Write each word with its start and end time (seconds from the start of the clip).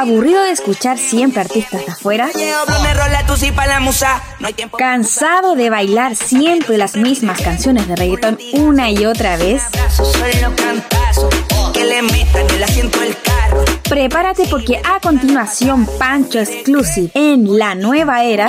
¿Aburrido 0.00 0.42
de 0.44 0.50
escuchar 0.52 0.96
siempre 0.96 1.42
artistas 1.42 1.84
de 1.84 1.92
afuera? 1.92 2.30
¿Cansado 4.78 5.56
de 5.56 5.68
bailar 5.68 6.16
siempre 6.16 6.78
las 6.78 6.96
mismas 6.96 7.38
canciones 7.42 7.86
de 7.86 7.96
reggaeton 7.96 8.38
una 8.54 8.90
y 8.90 9.04
otra 9.04 9.36
vez? 9.36 9.62
Prepárate 13.90 14.46
porque 14.48 14.80
a 14.82 15.00
continuación 15.00 15.86
Pancho 15.98 16.38
Exclusive 16.38 17.10
en 17.12 17.58
la 17.58 17.74
nueva 17.74 18.24
era 18.24 18.48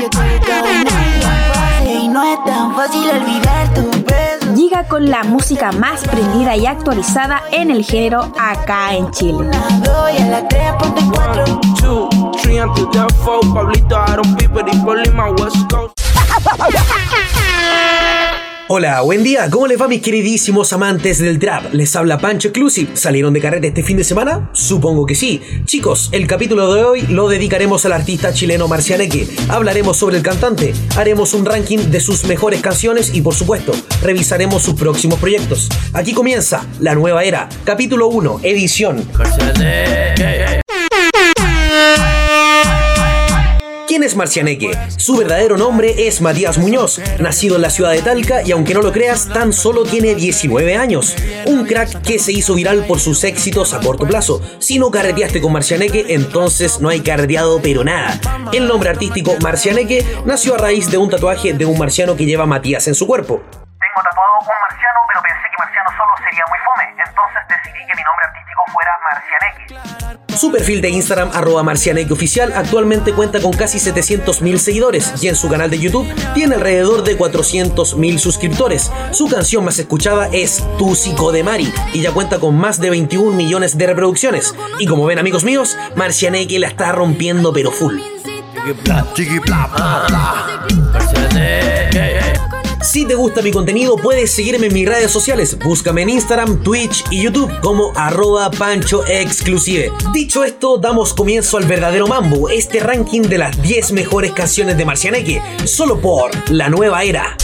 con 4.88 5.10
la 5.10 5.24
música 5.24 5.72
más 5.74 6.08
prendida 6.08 6.56
y 6.56 6.66
actualizada 6.66 7.44
en 7.52 7.72
el 7.72 7.84
género 7.84 8.32
acá 8.40 8.96
en 8.96 9.12
Chile. 9.12 9.50
Hola, 18.74 19.02
buen 19.02 19.22
día, 19.22 19.50
¿cómo 19.50 19.68
les 19.68 19.82
va 19.82 19.90
mis 19.90 20.02
queridísimos 20.02 20.72
amantes 20.72 21.20
del 21.20 21.40
trap? 21.40 21.74
Les 21.74 21.94
habla 21.98 22.18
Pancho 22.18 22.48
Exclusive, 22.48 22.92
¿salieron 22.96 23.34
de 23.34 23.42
carrete 23.42 23.68
este 23.68 23.84
fin 23.84 23.98
de 23.98 24.06
semana? 24.06 24.50
Supongo 24.54 25.06
que 25.06 25.14
sí. 25.14 25.42
Chicos, 25.66 26.08
el 26.14 26.26
capítulo 26.26 26.74
de 26.74 26.86
hoy 26.86 27.02
lo 27.02 27.28
dedicaremos 27.28 27.86
al 27.86 27.92
artista 27.92 28.34
chileno 28.34 28.70
Marcianeque. 28.70 29.28
Hablaremos 29.50 29.98
sobre 29.98 30.16
el 30.16 30.24
cantante, 30.24 30.74
haremos 30.96 31.34
un 31.34 31.46
ranking 31.46 31.80
de 31.90 32.00
sus 32.00 32.24
mejores 32.24 32.62
canciones 32.62 33.14
y 33.14 33.20
por 33.20 33.36
supuesto, 33.36 33.74
revisaremos 34.04 34.64
sus 34.64 34.76
próximos 34.76 35.20
proyectos. 35.20 35.68
Aquí 35.92 36.14
comienza 36.14 36.66
La 36.80 36.96
Nueva 36.96 37.26
Era, 37.26 37.50
capítulo 37.66 38.08
1, 38.08 38.40
edición. 38.44 39.06
¿Quién 43.92 44.04
es 44.04 44.16
Marcianeque? 44.16 44.72
Su 44.96 45.18
verdadero 45.18 45.58
nombre 45.58 46.08
es 46.08 46.22
Matías 46.22 46.58
Muñoz, 46.58 47.02
nacido 47.20 47.58
en 47.58 47.62
la 47.62 47.70
ciudad 47.70 47.92
de 47.92 48.02
Talca 48.02 48.42
y 48.42 48.54
aunque 48.54 48.74
no 48.74 48.82
lo 48.82 48.94
creas, 48.94 49.28
tan 49.28 49.52
solo 49.52 49.84
tiene 49.84 50.16
19 50.16 50.78
años. 50.78 51.14
Un 51.46 51.66
crack 51.66 52.02
que 52.02 52.18
se 52.18 52.32
hizo 52.32 52.56
viral 52.56 52.86
por 52.88 53.02
sus 53.02 53.22
éxitos 53.26 53.74
a 53.74 53.82
corto 53.82 54.08
plazo. 54.08 54.42
Si 54.60 54.80
no 54.80 54.92
carreteaste 54.92 55.42
con 55.42 55.52
Marcianeque, 55.52 56.06
entonces 56.08 56.80
no 56.80 56.88
hay 56.88 57.02
carreteado 57.02 57.60
pero 57.62 57.84
nada. 57.84 58.18
El 58.54 58.66
nombre 58.66 58.92
artístico 58.92 59.36
Marcianeque 59.44 60.06
nació 60.24 60.56
a 60.56 60.60
raíz 60.60 60.90
de 60.90 60.98
un 60.98 61.10
tatuaje 61.10 61.52
de 61.52 61.66
un 61.66 61.78
marciano 61.78 62.16
que 62.16 62.24
lleva 62.24 62.46
Matías 62.46 62.88
en 62.88 62.96
su 62.96 63.06
cuerpo. 63.06 63.44
Tengo 63.44 64.02
tatuado 64.08 64.40
un 64.40 64.62
marciano, 64.72 65.00
pero 65.10 65.22
pensé 65.22 65.44
que 65.52 65.58
marciano 65.60 65.90
solo 66.00 66.16
sería 66.24 66.46
muy 66.48 66.60
fome, 66.64 66.96
entonces 66.96 67.42
decidí 67.44 67.84
que 67.84 67.96
mi 68.00 68.04
nombre 68.08 68.21
fuera 68.72 68.92
Marcianeque. 69.04 70.02
Su 70.38 70.52
perfil 70.52 70.82
de 70.82 70.90
Instagram, 70.90 71.30
arroba 71.34 71.62
Oficial, 72.12 72.54
actualmente 72.56 73.14
cuenta 73.14 73.42
con 73.42 73.52
casi 73.52 73.78
700.000 73.78 74.58
seguidores 74.58 75.14
y 75.22 75.28
en 75.28 75.36
su 75.36 75.50
canal 75.50 75.70
de 75.70 75.80
YouTube 75.80 76.08
tiene 76.34 76.56
alrededor 76.56 77.04
de 77.04 77.18
400.000 77.18 78.18
suscriptores. 78.18 78.92
Su 79.12 79.28
canción 79.28 79.66
más 79.66 79.78
escuchada 79.78 80.30
es 80.32 80.64
Tu 80.78 80.96
Psico 80.96 81.32
de 81.32 81.44
Mari 81.44 81.72
y 81.94 82.02
ya 82.02 82.12
cuenta 82.12 82.40
con 82.40 82.56
más 82.56 82.80
de 82.80 82.90
21 82.90 83.36
millones 83.36 83.78
de 83.78 83.88
reproducciones. 83.88 84.56
Y 84.80 84.88
como 84.88 85.06
ven 85.06 85.20
amigos 85.20 85.44
míos, 85.44 85.78
Marcianeque 85.96 86.60
la 86.60 86.68
está 86.68 86.92
rompiendo 86.92 87.54
pero 87.54 87.72
full. 87.72 88.00
Si 92.84 93.06
te 93.06 93.14
gusta 93.14 93.44
mi 93.44 93.52
contenido, 93.52 93.96
puedes 93.96 94.32
seguirme 94.32 94.68
en 94.68 94.74
mis 94.74 94.88
redes 94.88 95.12
sociales. 95.12 95.56
Búscame 95.60 96.02
en 96.02 96.10
Instagram, 96.10 96.64
Twitch 96.64 97.04
y 97.12 97.22
YouTube 97.22 97.52
como 97.62 97.94
arroba 97.96 98.50
Pancho 98.50 99.06
Exclusive. 99.06 99.92
Dicho 100.12 100.44
esto, 100.44 100.80
damos 100.80 101.14
comienzo 101.14 101.58
al 101.58 101.66
verdadero 101.66 102.08
mambo, 102.08 102.50
este 102.50 102.80
ranking 102.80 103.22
de 103.22 103.38
las 103.38 103.62
10 103.62 103.92
mejores 103.92 104.32
canciones 104.32 104.78
de 104.78 104.86
Marcianeque, 104.86 105.42
solo 105.66 106.02
por 106.02 106.32
La 106.50 106.70
Nueva 106.70 107.04
Era. 107.04 107.38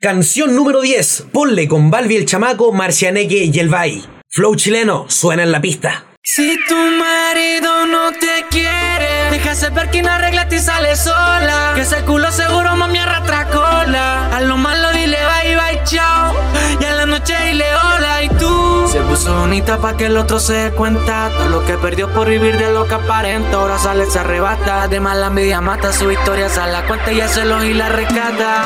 Canción 0.00 0.56
número 0.56 0.80
10. 0.80 1.26
Ponle 1.32 1.68
con 1.68 1.90
Balbi 1.90 2.16
el 2.16 2.24
chamaco, 2.24 2.72
Marcianeque 2.72 3.50
y 3.52 3.58
el 3.58 3.68
Bay. 3.68 4.02
Flow 4.28 4.56
chileno, 4.56 5.04
suena 5.08 5.42
en 5.42 5.52
la 5.52 5.60
pista. 5.60 6.06
Si 6.22 6.56
tu 6.66 6.74
marido 6.74 7.86
no 7.86 8.12
te 8.12 8.46
quiere, 8.50 9.19
deja 9.42 9.70
ver 9.70 9.90
que 9.90 10.02
no 10.02 10.10
y 10.50 10.58
sale 10.58 10.96
sola. 10.96 11.72
Que 11.74 11.82
ese 11.82 12.02
culo 12.02 12.30
seguro 12.30 12.76
mami 12.76 12.98
arrastra 12.98 13.46
cola. 13.46 14.34
A 14.34 14.40
lo 14.40 14.56
malo 14.56 14.90
dile 14.92 15.16
bye 15.16 15.56
bye 15.56 15.82
chao. 15.84 16.34
Y 16.80 16.84
a 16.84 16.92
la 16.92 17.06
noche 17.06 17.34
dile 17.46 17.64
hola 17.76 18.22
y 18.22 18.28
tú. 18.30 18.88
Se 18.90 19.00
puso 19.00 19.34
bonita 19.34 19.78
pa' 19.78 19.96
que 19.96 20.06
el 20.06 20.16
otro 20.16 20.40
se 20.40 20.54
dé 20.54 20.70
cuenta. 20.72 21.30
Todo 21.36 21.48
lo 21.48 21.64
que 21.64 21.76
perdió 21.78 22.12
por 22.12 22.28
vivir 22.28 22.58
de 22.58 22.72
lo 22.72 22.86
que 22.86 22.94
aparenta. 22.94 23.56
Ahora 23.56 23.78
sale, 23.78 24.06
se 24.10 24.18
arrebata. 24.18 24.88
De 24.88 25.00
mala 25.00 25.30
media 25.30 25.60
mata 25.60 25.92
su 25.92 26.10
historia, 26.10 26.48
sale 26.48 26.72
la 26.72 26.86
cuenta 26.86 27.12
y 27.12 27.20
hace 27.20 27.44
lo 27.44 27.62
y 27.64 27.74
la 27.74 27.88
rescata. 27.88 28.64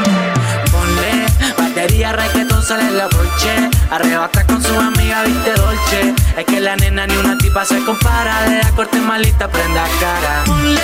Ponle 1.84 1.98
batería, 1.98 2.12
reggaetón, 2.12 2.62
sale 2.62 2.90
la 2.92 3.08
bolche. 3.08 3.70
Arrebata 3.90 4.46
con 4.46 4.62
su 4.62 4.74
amiga, 4.74 5.22
viste 5.24 5.52
dolce. 5.52 6.14
Es 6.34 6.44
que 6.46 6.58
la 6.58 6.76
nena 6.76 7.06
ni 7.06 7.14
una 7.14 7.36
tipa 7.36 7.62
se 7.66 7.84
compara. 7.84 8.48
De 8.48 8.62
la 8.62 8.70
corte 8.70 8.98
malita, 9.00 9.48
prenda 9.48 9.84
cara. 10.00 10.44
Ponle 10.46 10.80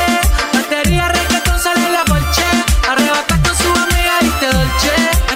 batería, 0.52 1.08
reggaetón, 1.08 1.58
sale 1.58 1.90
la 1.90 2.04
bolche. 2.04 2.44
Arrebata 2.86 3.34
con 3.42 3.56
su 3.56 3.70
amiga, 3.70 4.12
viste 4.20 4.46
dolce. 4.46 5.29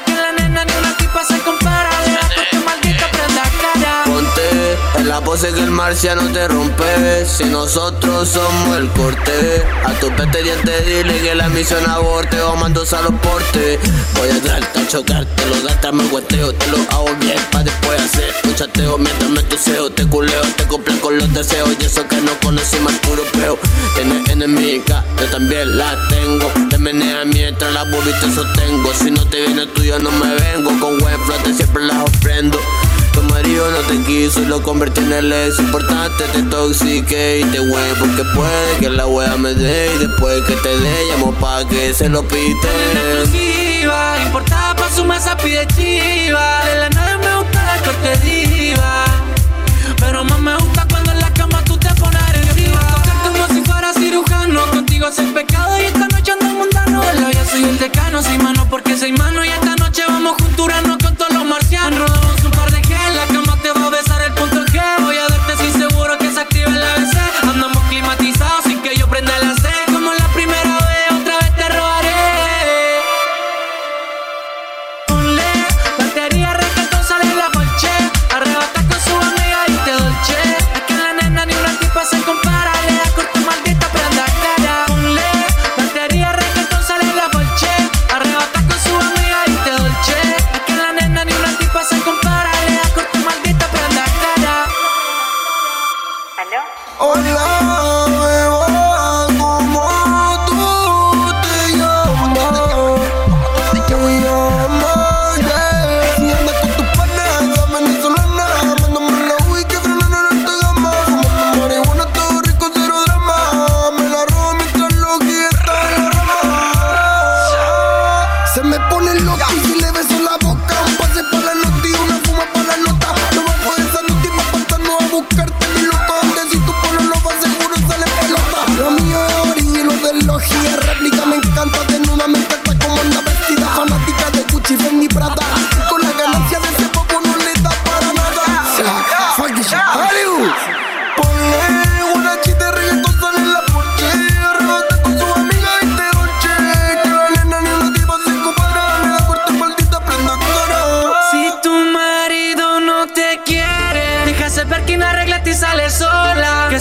La 5.14 5.20
pose 5.20 5.52
que 5.52 5.60
el 5.60 5.70
marciano 5.70 6.22
te 6.32 6.48
rompe. 6.48 7.24
Si 7.24 7.44
nosotros 7.44 8.28
somos 8.28 8.76
el 8.76 8.88
corte. 8.90 9.62
A 9.84 9.92
tu 10.00 10.08
pete 10.08 10.42
diente 10.42 10.72
dile 10.80 11.20
que 11.20 11.36
la 11.36 11.48
misión 11.50 11.88
aborte. 11.88 12.40
O 12.40 12.56
mando 12.56 12.82
a 12.82 12.84
los. 12.84 13.78
Voy 14.16 14.28
a 14.28 14.40
darte 14.40 14.80
a 14.80 14.88
chocarte, 14.88 15.46
lo 15.46 15.60
das, 15.60 15.94
me 15.94 16.02
guateo. 16.08 16.52
Te 16.54 16.66
lo 16.66 16.78
hago 16.90 17.14
bien 17.20 17.38
pa' 17.52 17.62
después 17.62 18.00
hacer 18.00 18.34
un 18.42 18.56
chateo. 18.56 18.98
Mientras 18.98 19.30
me 19.30 19.44
tuseo, 19.44 19.88
te 19.88 20.04
culeo, 20.04 20.42
te 20.56 20.64
cumplen 20.64 20.98
con 20.98 21.16
los 21.16 21.32
deseos. 21.32 21.70
Y 21.78 21.84
eso 21.84 22.04
que 22.08 22.16
no 22.16 22.32
conocí 22.42 22.76
más 22.80 22.94
puro 22.94 23.22
peo. 23.34 23.56
Tienes 23.94 24.28
enemiga, 24.28 25.04
yo 25.20 25.26
también 25.26 25.78
la 25.78 25.96
tengo. 26.08 26.50
Te 26.70 26.78
menea 26.78 27.24
mientras 27.24 27.72
la 27.72 27.84
te 27.84 28.34
sostengo. 28.34 28.92
Si 28.92 29.12
no 29.12 29.24
te 29.26 29.42
viene 29.42 29.64
tuyo, 29.68 29.96
no 30.00 30.10
me 30.10 30.34
vengo. 30.34 30.70
Con 30.80 30.98
buen 30.98 31.20
flote 31.20 31.54
siempre 31.54 31.84
las 31.84 31.98
ofrendo. 31.98 32.58
Tu 33.14 33.22
marido 33.22 33.70
no 33.70 33.78
te 33.82 33.96
quiso 34.02 34.42
y 34.42 34.46
lo 34.46 34.60
convertí 34.62 35.00
en 35.00 35.12
el 35.12 35.32
ex 35.32 35.60
importante, 35.60 36.24
te 36.32 36.42
toxique 36.42 37.40
y 37.40 37.44
te 37.44 37.60
hue 37.60 37.94
porque 38.00 38.24
puede 38.34 38.76
que 38.80 38.90
la 38.90 39.06
wea 39.06 39.36
me 39.36 39.54
dé 39.54 39.94
y 39.94 39.98
después 39.98 40.42
que 40.48 40.56
te 40.56 40.68
dé 40.80 41.04
llamo 41.10 41.32
pa' 41.34 41.64
que 41.68 41.94
se 41.94 42.08
lo 42.08 42.22
pite. 42.26 42.68
exclusiva, 42.92 44.16
importada 44.26 44.74
pa' 44.74 44.90
su 44.90 45.04
mesa 45.04 45.36
pide 45.36 45.64
chiva. 45.76 46.64
De 46.64 46.80
la 46.80 46.88
nave 46.90 47.18
me 47.18 47.36
gusta 47.36 47.64
la 47.64 47.82
corte 47.84 48.16
diva. 48.26 49.04
Pero 50.00 50.24
más 50.24 50.40
me 50.40 50.56
gusta 50.56 50.84
cuando 50.90 51.12
en 51.12 51.20
la 51.20 51.32
cama 51.34 51.62
tú 51.64 51.76
te 51.76 51.88
pones 51.94 52.20
agresiva. 52.20 52.80
Tocar 52.80 53.22
como 53.22 53.46
si 53.54 53.60
fuera 53.64 53.92
cirujano. 53.92 54.66
Contigo 54.72 55.06
es 55.06 55.20
pecado 55.32 55.80
y 55.80 55.84
esta 55.84 56.08
noche 56.08 56.32
ando 56.32 56.46
mundano. 56.46 57.00
De 57.00 57.20
la 57.20 57.44
soy 57.44 57.62
el 57.62 57.78
decano, 57.78 58.22
soy 58.22 58.38
mano 58.38 58.66
porque 58.68 58.96
soy 58.96 59.12
mano. 59.12 59.44
Y 59.44 59.48
esta 59.50 59.76
noche 59.76 60.02
vamos 60.08 60.36
con 60.36 60.52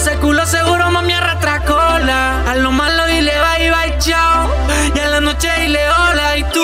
ese 0.04 0.16
culo 0.18 0.44
seguro 0.44 0.90
mami 0.90 1.14
arrastra 1.14 1.60
cola. 1.64 2.42
A 2.46 2.54
lo 2.56 2.70
malo 2.70 3.06
dile 3.06 3.32
bye 3.44 3.70
bye 3.70 3.98
chao. 3.98 4.50
Y 4.94 4.98
a 4.98 5.08
la 5.08 5.20
noche 5.20 5.48
dile 5.60 5.80
hola 5.88 6.36
y 6.36 6.42
tú. 6.52 6.60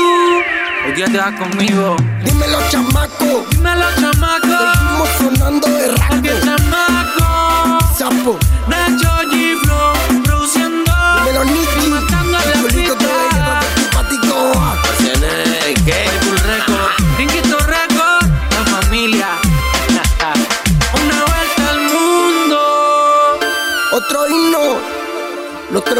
Hoy 0.87 0.93
día 0.95 1.07
te 1.07 1.17
vas 1.17 1.33
conmigo. 1.41 1.97
Dímelo, 2.23 2.59
chamaco. 2.71 3.47
Dímelo, 3.51 3.87
chamaco. 3.99 4.59
Seguimos 4.75 5.09
sonando 5.19 5.69
de 5.69 5.91
Aquí 6.11 6.29
rato. 6.29 6.45
chamaco. 6.45 7.95
Sapo. 7.97 8.39
Nacho 8.69 9.31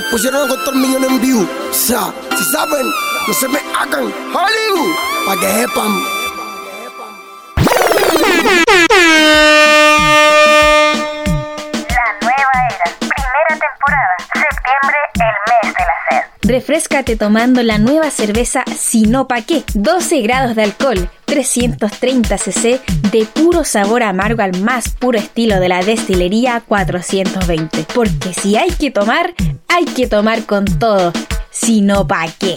Nos 0.01 0.11
pusieron 0.11 0.47
a 0.47 0.49
contar 0.49 0.75
millones 0.75 1.11
en 1.11 1.21
view. 1.21 1.43
O 1.43 1.75
sea, 1.75 2.11
si 2.39 2.45
saben, 2.45 2.87
no 3.29 3.35
se 3.35 3.47
me 3.49 3.59
hagan. 3.79 4.05
Hollywood. 4.33 4.95
Pa' 5.27 5.37
que 5.39 5.47
sepan. 5.61 5.93
Refrescate 16.61 17.17
tomando 17.17 17.63
la 17.63 17.79
nueva 17.79 18.11
cerveza 18.11 18.65
Sino 18.77 19.27
Pa' 19.27 19.41
qué, 19.41 19.65
12 19.73 20.21
grados 20.21 20.55
de 20.55 20.65
alcohol, 20.65 21.09
330 21.25 22.37
cc 22.37 22.83
de 23.11 23.25
puro 23.25 23.65
sabor 23.65 24.03
amargo 24.03 24.43
al 24.43 24.61
más 24.61 24.91
puro 24.91 25.19
estilo 25.19 25.59
de 25.59 25.71
la 25.71 25.83
destilería 25.83 26.61
420. 26.61 27.87
Porque 27.95 28.35
si 28.35 28.57
hay 28.57 28.73
que 28.73 28.91
tomar, 28.91 29.33
hay 29.69 29.87
que 29.87 30.07
tomar 30.07 30.45
con 30.45 30.67
todo. 30.67 31.15
Sino 31.51 32.07
Pa' 32.07 32.27
qué. 32.39 32.57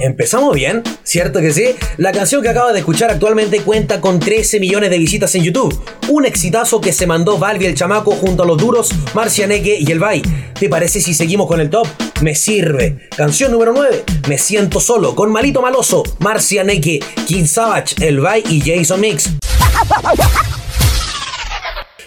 Empezamos 0.00 0.54
bien, 0.54 0.82
¿cierto 1.02 1.40
que 1.40 1.52
sí? 1.52 1.76
La 1.96 2.12
canción 2.12 2.42
que 2.42 2.48
acaba 2.48 2.72
de 2.72 2.80
escuchar 2.80 3.10
actualmente 3.10 3.60
cuenta 3.60 4.00
con 4.00 4.18
13 4.18 4.60
millones 4.60 4.90
de 4.90 4.98
visitas 4.98 5.34
en 5.34 5.44
YouTube. 5.44 5.78
Un 6.08 6.26
exitazo 6.26 6.80
que 6.80 6.92
se 6.92 7.06
mandó 7.06 7.38
Valvi 7.38 7.66
el 7.66 7.74
chamaco 7.74 8.10
junto 8.12 8.42
a 8.42 8.46
los 8.46 8.58
duros, 8.58 8.90
Marcianeque 9.14 9.78
y 9.78 9.90
el 9.90 10.00
Bay. 10.00 10.22
¿Te 10.58 10.68
parece 10.68 11.00
si 11.00 11.14
seguimos 11.14 11.46
con 11.46 11.60
el 11.60 11.70
top? 11.70 11.86
Me 12.20 12.34
sirve. 12.34 13.08
Canción 13.16 13.52
número 13.52 13.72
9. 13.72 14.04
Me 14.28 14.38
siento 14.38 14.80
solo 14.80 15.14
con 15.14 15.30
Malito 15.30 15.62
Maloso, 15.62 16.02
Marcianeque, 16.18 17.00
King 17.26 17.46
Savage, 17.46 17.94
el 18.06 18.20
Bay 18.20 18.42
y 18.48 18.60
Jason 18.60 19.00
Mix. 19.00 19.30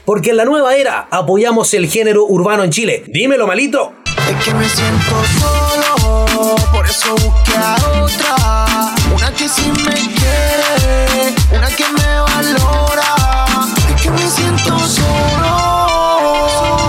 Porque 0.05 0.29
en 0.29 0.37
la 0.37 0.45
nueva 0.45 0.75
era 0.75 1.07
apoyamos 1.11 1.73
el 1.73 1.89
género 1.89 2.25
urbano 2.25 2.63
en 2.63 2.71
Chile. 2.71 3.03
Dímelo, 3.07 3.45
Malito. 3.47 3.93
Es 4.29 4.45
que 4.45 4.53
me 4.53 4.67
siento 4.67 5.23
solo, 5.39 5.96
por 6.71 6.85
eso 6.87 7.15
busqué 7.15 7.55
a 7.57 7.75
otra. 8.01 8.35
Una 9.13 9.31
que 9.31 9.49
sí 9.49 9.71
me 9.71 9.93
quiere, 9.93 11.35
una 11.51 11.67
que 11.69 11.85
me 11.91 12.19
valora. 12.19 13.45
Es 13.89 14.01
que 14.01 14.11
me 14.11 14.29
siento 14.29 14.77
solo, 14.87 15.53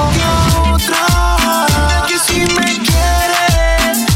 busqué 0.04 0.24
otra. 0.72 1.06
Una 1.86 2.06
que 2.06 2.18
sí 2.18 2.40
me 2.40 2.78
quiere, 2.88 3.46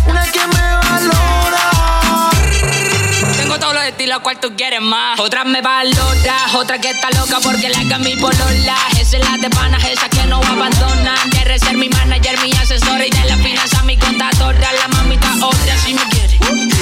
una 0.07 0.25
que 0.31 0.47
me 0.47 0.77
valora. 0.87 2.31
Tengo 3.37 3.59
todos 3.59 3.75
los 3.75 3.85
estilos, 3.85 4.21
cual 4.21 4.39
tú 4.39 4.55
quieres 4.57 4.83
más. 4.83 5.19
Otra 5.19 5.45
me 5.45 5.63
valora, 5.63 6.37
otra 6.55 6.79
que 6.79 6.91
está 6.91 7.11
loca 7.11 7.39
porque 7.43 7.69
la 7.69 7.81
que 7.81 7.99
mi 8.03 8.17
polola. 8.17 8.77
Esa 9.01 9.17
es 9.17 9.31
la 9.31 9.39
de 9.39 9.51
panas, 9.51 9.85
esa 9.85 10.09
que 10.09 10.25
no 10.27 10.37
abandonan. 10.43 11.31
Quiere 11.31 11.59
ser 11.59 11.77
mi 11.77 11.89
manager, 11.89 12.39
mi 12.43 12.53
asesor 12.53 13.01
y 13.01 13.11
de 13.11 13.25
la 13.25 13.37
finanza 13.37 13.82
mi 14.03 14.19
contadora. 14.19 14.73
La 14.73 14.89
mamita 14.89 15.29
otra 15.43 15.77
si 15.79 15.95
me 15.95 16.03
quiere, 16.09 16.39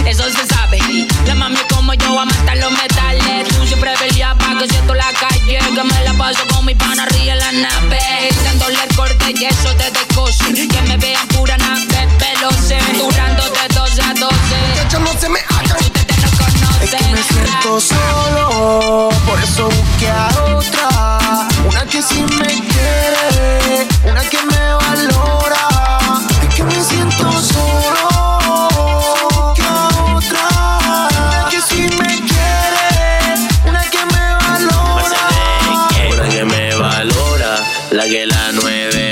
eso 0.07 0.25
se 0.31 0.47
sabe. 0.47 0.79
La 1.27 1.35
mami 1.35 1.59
como 1.73 1.95
yo 1.95 2.19
amanta 2.19 2.55
los 2.57 2.73
metales. 2.73 3.49
Tú 3.49 3.67
siempre 3.67 3.93
peleas 3.99 4.37
pa' 4.37 4.59
que 4.59 4.69
siento 4.69 4.95
la 4.95 5.13
calle. 5.13 5.59
Que 5.59 5.85
me 5.85 6.05
la 6.05 6.13
paso 6.15 6.47
con 6.53 6.65
mi 6.65 6.75
pana 6.75 7.05
arriba 7.05 7.33
en 7.33 7.39
la 7.39 7.53
nave. 7.53 8.01
Dándole 8.45 8.79
el 8.83 8.97
corte 8.97 9.33
y 9.35 9.45
eso 9.45 9.75
te 9.77 9.91
descoce. 9.91 10.69
Que 10.69 10.83
me 10.83 10.97
vean 10.97 11.27
pura 11.29 11.57
nave, 11.59 12.09
veloce. 12.19 12.79
Durándote 12.97 13.61
12 13.75 14.03
a 14.03 14.15
12. 14.15 14.35
Muchachos, 14.69 15.01
no 15.01 15.13
se 15.21 15.29
me 15.29 15.41
conocen. 15.45 15.93
Es 16.83 16.91
que 16.95 17.05
me 17.13 17.23
siento 17.23 17.81
solo, 17.81 19.11
por 19.27 19.39
eso 19.41 19.69
busqué 19.69 20.09
a 20.09 20.29
otra. 20.57 20.89
Una 21.69 21.85
que 21.85 22.03
sí 22.03 22.23
me 22.23 22.47
quiere, 22.47 23.87
una 24.05 24.23
que 24.23 24.43
me 24.43 24.75
valora. 24.75 25.40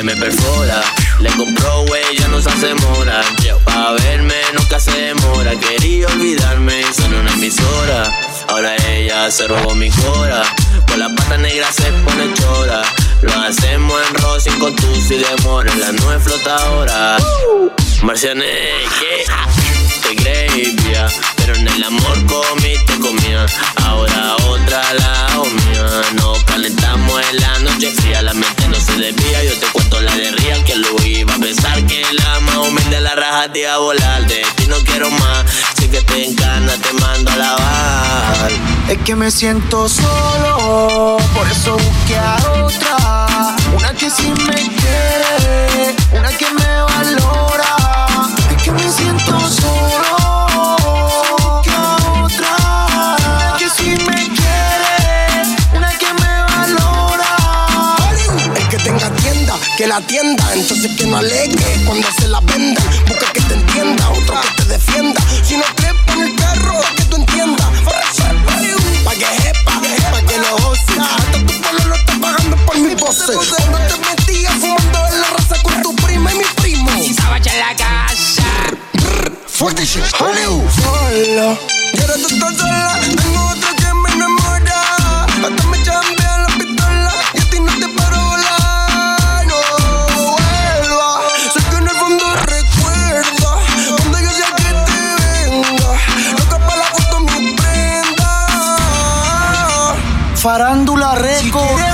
Me 0.03 0.17
perfora. 0.17 0.83
Le 1.21 1.31
compró 1.31 1.85
güey, 1.87 2.17
ya 2.19 2.29
no 2.29 2.41
se 2.41 2.51
hace 2.51 2.75
mora. 2.75 3.21
Pa' 3.65 3.93
verme 3.93 4.35
nunca 4.55 4.79
se 4.79 4.93
demora. 4.93 5.53
Quería 5.59 6.07
olvidarme 6.09 6.81
y 6.81 6.95
son 6.95 7.15
una 7.15 7.33
emisora. 7.33 8.03
Ahora 8.49 8.77
ella 8.89 9.31
se 9.31 9.49
robó 9.49 9.75
mi 9.75 9.91
cora. 9.91 10.43
Con 10.87 11.01
la 11.01 11.09
pata 11.15 11.39
negra 11.39 11.71
se 11.73 11.91
pone 11.93 12.33
chora. 12.35 12.83
Lo 13.23 13.33
hacemos 13.33 14.01
en 14.09 14.15
rojo 14.15 14.41
sin 14.41 14.59
contus 14.59 15.11
y 15.11 15.17
demora. 15.17 15.75
La 15.77 15.93
nueve 15.93 16.21
flotadora. 16.23 17.17
Marcianeque. 18.03 19.25
Te 20.03 20.17
creía, 20.17 21.09
pero 21.49 21.61
en 21.61 21.69
el 21.69 21.85
amor 21.85 22.27
comiste 22.27 22.99
comía. 23.01 23.47
Ahora 23.87 24.37
otra 24.49 24.83
la 24.93 25.29
mía. 25.45 26.03
Nos 26.17 26.45
calentamos 26.45 27.23
en 27.31 27.41
la 27.41 27.59
noche 27.61 27.91
fría. 27.91 28.21
La 28.21 28.35
mente 28.35 28.69
no 28.69 28.79
se 28.79 28.93
desvía. 28.99 29.45
Yo 29.45 29.59
te 29.59 29.67
cuento 29.69 29.99
la 30.03 30.15
de 30.15 30.63
que 30.67 30.77
lo 30.77 30.95
iba 31.07 31.35
a 31.35 31.39
pensar 31.39 31.87
que 31.87 32.05
la 32.13 32.41
más 32.41 32.57
humilde 32.57 33.01
la 33.01 33.15
raja 33.15 33.51
te 33.51 33.61
iba 33.61 33.73
a 33.73 33.79
volar. 33.79 34.27
De 34.27 34.43
ti 34.57 34.67
no 34.67 34.77
quiero 34.85 35.11
más. 35.11 35.45
Si 35.79 35.89
que 35.89 36.03
te 36.03 36.27
encana, 36.29 36.73
te 36.83 36.93
mando 36.93 37.31
a 37.31 37.37
lavar. 37.37 38.51
Es 38.91 38.99
que 38.99 39.17
me 39.17 39.31
siento 39.31 39.89
solo, 39.89 41.17
por 41.35 41.49
eso 41.49 41.79
busqué 41.79 42.17
a 42.17 42.37
otra. 42.63 43.57
Una 43.75 43.95
que 43.95 44.11
sí 44.11 44.31
me 44.47 44.55
quiere, 44.55 45.97
una 46.13 46.29
que 46.29 46.51
me 46.53 46.83
valora. 46.83 47.28
La 59.89 59.97
atienda. 59.97 60.45
Entonces 60.53 60.91
que 60.97 61.07
no 61.07 61.17
alegue 61.17 61.85
cuando 61.87 62.07
se 62.13 62.29
la 62.29 62.41
vendan. 62.41 62.85
Busca 63.07 63.33
que 63.33 63.41
te 63.41 63.55
entienda, 63.55 64.11
otro 64.11 64.41
que 64.41 64.63
te 64.63 64.69
defienda. 64.69 65.21
Si 65.43 65.57
no 65.57 65.65
crees, 65.77 65.95
pon 66.07 66.23
el 66.23 66.37
carro 66.37 66.79
que 66.97 67.05
tú 67.05 67.17
entiendas. 67.17 67.67
Pa' 69.05 69.15
que 69.15 69.27
sepa, 69.43 69.81
pa' 70.11 70.21
que 70.23 70.39
lo 70.39 70.57
goce. 70.59 71.01
Hasta 71.01 71.39
tu 71.47 71.61
pueblo 71.63 71.85
lo 71.89 71.95
está 71.95 72.13
pagando 72.21 72.57
por 72.67 72.79
mi 72.79 72.95
pose. 72.95 73.33
Cuando 73.33 73.79
te 73.79 73.97
metías 74.09 74.55
fumando 74.55 75.07
en 75.09 75.21
la 75.23 75.29
raza 75.31 75.63
con 75.63 75.83
tu 75.83 75.97
prima 75.97 76.33
y 76.33 76.39
mi 76.39 76.45
primo. 76.57 76.91
Sabach 77.17 77.47
en 77.47 77.59
la 77.59 77.75
casa. 77.77 78.45
Fuerte 79.47 79.85
shit, 79.87 80.05
Hollywood. 80.21 80.71
Solo, 80.71 81.59
y 81.95 82.01
ahora 82.01 82.15
tú 82.15 82.29
estás 82.29 82.57
sola. 82.57 83.01
Tengo 83.01 83.49
otro 83.49 83.68
Farándula 100.49 101.15
Reco. 101.15 101.88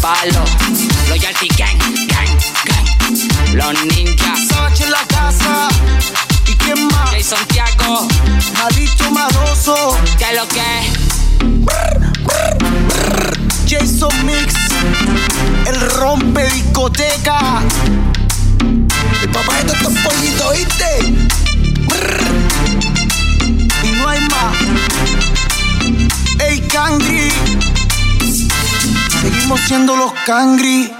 palo. 0.00 0.44
Loyalty 1.08 1.48
gang, 1.56 1.78
gang, 2.08 2.38
gang. 2.64 2.86
Los 3.54 3.72
ninjas. 3.96 4.46
Sache 4.48 4.84
en 4.84 4.90
la 4.90 5.04
casa. 5.06 5.68
¿Y 6.46 6.54
quién 6.54 6.86
más? 6.88 7.10
Jay 7.10 7.22
Santiago. 7.22 8.08
Maldito 8.58 9.10
maroso. 9.10 9.98
¿Qué 10.18 10.24
es 10.24 10.34
lo 10.36 10.48
que? 10.48 10.62
Jason 13.68 14.26
Mix. 14.26 14.54
El 15.66 15.80
rompe 15.98 16.48
discoteca. 16.50 17.62
El 19.22 19.28
papá 19.30 19.62
de 19.62 19.72
estos 19.72 19.92
pollitos, 19.98 20.56
¿viste? 20.56 20.90
Y 23.82 23.90
no 23.92 24.08
hay 24.08 24.20
más. 24.20 24.56
Ey, 26.38 26.60
Cangri. 26.68 27.30
Siendo 29.56 29.96
los 29.96 30.12
Cangri. 30.26 30.90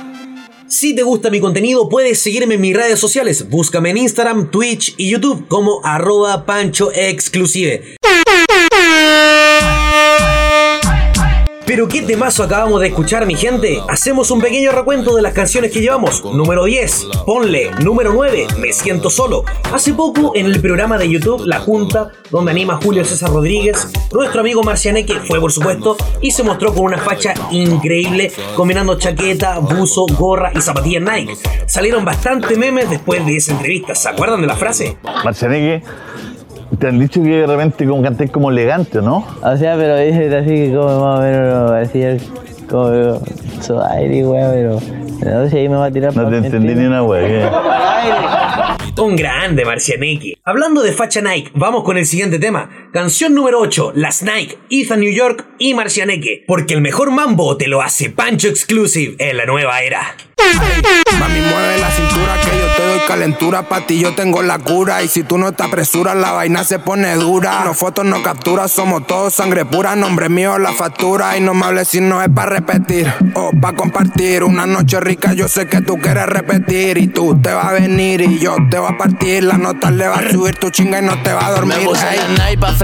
Si 0.66 0.95
te 0.95 1.02
gusta 1.02 1.30
mi 1.30 1.40
contenido, 1.40 1.88
puedes 1.88 2.21
seguirme 2.21 2.54
en 2.54 2.61
mis 2.61 2.76
redes 2.76 2.99
sociales. 2.99 3.49
Búscame 3.49 3.90
en 3.90 3.99
Instagram, 3.99 4.50
Twitch 4.50 4.95
y 4.97 5.11
YouTube 5.11 5.47
como 5.49 5.80
arroba 5.85 6.47
pancho 6.47 6.90
exclusive. 6.92 7.97
Pero 11.70 11.86
qué 11.86 12.02
temazo 12.02 12.42
acabamos 12.42 12.80
de 12.80 12.88
escuchar, 12.88 13.26
mi 13.26 13.36
gente. 13.36 13.80
Hacemos 13.88 14.32
un 14.32 14.40
pequeño 14.40 14.72
recuento 14.72 15.14
de 15.14 15.22
las 15.22 15.32
canciones 15.32 15.70
que 15.70 15.80
llevamos. 15.80 16.24
Número 16.24 16.64
10, 16.64 17.06
Ponle. 17.24 17.70
Número 17.84 18.12
9, 18.12 18.48
Me 18.58 18.72
siento 18.72 19.08
solo. 19.08 19.44
Hace 19.72 19.94
poco, 19.94 20.32
en 20.34 20.46
el 20.46 20.60
programa 20.60 20.98
de 20.98 21.08
YouTube 21.08 21.46
La 21.46 21.60
Junta, 21.60 22.10
donde 22.32 22.50
anima 22.50 22.80
Julio 22.82 23.04
César 23.04 23.30
Rodríguez, 23.30 23.86
nuestro 24.10 24.40
amigo 24.40 24.64
Marcianeque 24.64 25.20
fue, 25.20 25.38
por 25.38 25.52
supuesto, 25.52 25.96
y 26.20 26.32
se 26.32 26.42
mostró 26.42 26.74
con 26.74 26.86
una 26.86 26.98
facha 26.98 27.34
increíble, 27.52 28.32
combinando 28.56 28.98
chaqueta, 28.98 29.60
buzo, 29.60 30.06
gorra 30.18 30.50
y 30.52 30.60
zapatillas 30.60 31.04
Nike. 31.04 31.36
Salieron 31.66 32.04
bastante 32.04 32.56
memes 32.56 32.90
después 32.90 33.24
de 33.24 33.36
esa 33.36 33.52
entrevista. 33.52 33.94
¿Se 33.94 34.08
acuerdan 34.08 34.40
de 34.40 34.48
la 34.48 34.56
frase? 34.56 34.96
Marcianeque, 35.22 35.84
te 36.80 36.88
han 36.88 36.99
dicho 36.99 37.22
que 37.22 37.28
de 37.28 37.46
repente 37.46 37.87
como 37.87 38.02
cantáis 38.02 38.30
como 38.30 38.50
elegante, 38.50 39.02
¿no? 39.02 39.25
O 39.42 39.56
sea, 39.56 39.76
pero 39.76 39.96
dice 39.99 40.34
así 40.34 40.49
que 40.49 40.75
como 40.75 41.00
más 41.00 41.18
o 41.18 41.22
menos 41.22 41.70
decía 41.72 42.16
como 42.68 43.20
su 43.60 43.80
aire, 43.80 44.26
weá, 44.26 44.50
pero 44.50 44.78
no 45.42 45.49
sé 45.49 45.58
ahí 45.58 45.68
me 45.68 45.76
va 45.76 45.87
a 45.87 45.90
tirar 45.90 46.16
No 46.16 46.28
te 46.28 46.38
entendí 46.38 46.75
ni 46.75 46.87
una 46.87 47.04
wea. 47.04 47.50
Un 48.97 49.16
grande 49.16 49.64
Marcianeque. 49.64 50.35
Hablando 50.44 50.82
de 50.82 50.92
facha 50.92 51.20
Nike, 51.20 51.50
vamos 51.54 51.85
con 51.85 51.97
el 51.97 52.06
siguiente 52.06 52.38
tema. 52.38 52.88
Canción 52.92 53.35
número 53.35 53.61
8, 53.61 53.92
Las 53.94 54.23
Nike, 54.23 54.59
Ethan 54.68 55.00
New 55.00 55.12
York 55.12 55.47
y 55.59 55.75
Marcianeque. 55.75 56.44
Porque 56.47 56.75
el 56.75 56.80
mejor 56.80 57.11
mambo 57.11 57.56
te 57.56 57.68
lo 57.68 57.82
hace 57.82 58.11
Pancho 58.11 58.49
Exclusive 58.49 59.16
en 59.18 59.37
la 59.37 59.47
nueva 59.47 59.80
era. 59.82 60.16
Mami, 61.18 61.40
mueve 61.40 61.78
la 61.78 61.90
cintura 61.90 62.40
que 62.40 62.49
yo 62.49 62.66
te 62.76 62.82
doy 62.82 62.99
calentura. 63.06 63.62
Pa' 63.68 63.87
ti 63.87 64.00
yo 64.00 64.14
tengo 64.14 64.42
la 64.42 64.59
cura. 64.59 65.02
Y 65.02 65.09
si 65.09 65.23
tú 65.23 65.37
no 65.37 65.52
te 65.52 65.62
apresuras, 65.62 66.16
la 66.16 66.32
vaina 66.32 66.64
se 66.64 66.78
pone 66.78 67.14
dura. 67.16 67.62
No 67.64 67.75
fotos, 67.75 68.04
no 68.04 68.23
capturas, 68.23 68.73
somos 68.73 69.06
todos 69.06 69.35
sangre 69.35 69.64
pura. 69.66 69.94
Nombre 69.97 70.28
mío, 70.28 70.59
la 70.59 70.73
factura. 70.73 71.37
Y 71.37 71.40
no 71.40 71.52
me 71.52 71.66
hables 71.66 71.88
si 71.88 72.00
no 72.00 72.23
es 72.23 72.28
pa' 72.30 72.47
repetir 72.47 73.12
o 73.35 73.50
pa' 73.61 73.75
compartir. 73.75 74.42
Una 74.42 74.66
noche 74.66 74.99
rica, 75.00 75.35
yo 75.35 75.47
sé 75.47 75.66
que 75.66 75.82
tú 75.82 75.99
quieres 75.99 76.26
repetir. 76.26 76.97
Y 76.97 77.09
tú 77.09 77.38
te 77.40 77.52
vas 77.52 77.66
a 77.66 77.73
venir 77.73 78.23
y 78.23 78.38
yo 78.38 78.56
te 78.70 78.78
voy 78.80 78.92
a 78.92 78.99
partir. 78.99 79.44
La 79.44 79.56
nota 79.56 79.90
le 79.90 80.08
va 80.08 80.16
a 80.16 80.30
subir 80.30 80.56
tu 80.56 80.70
chinga 80.70 80.99
y 80.99 81.02
no 81.02 81.20
te 81.22 81.32
va 81.32 81.46
a 81.46 81.50
dormir. 81.52 81.78
Me 81.78 81.84
puse 81.84 82.08
Ey. 82.10 82.16
la 82.18 82.44
night 82.44 82.60
pa' 82.60 82.75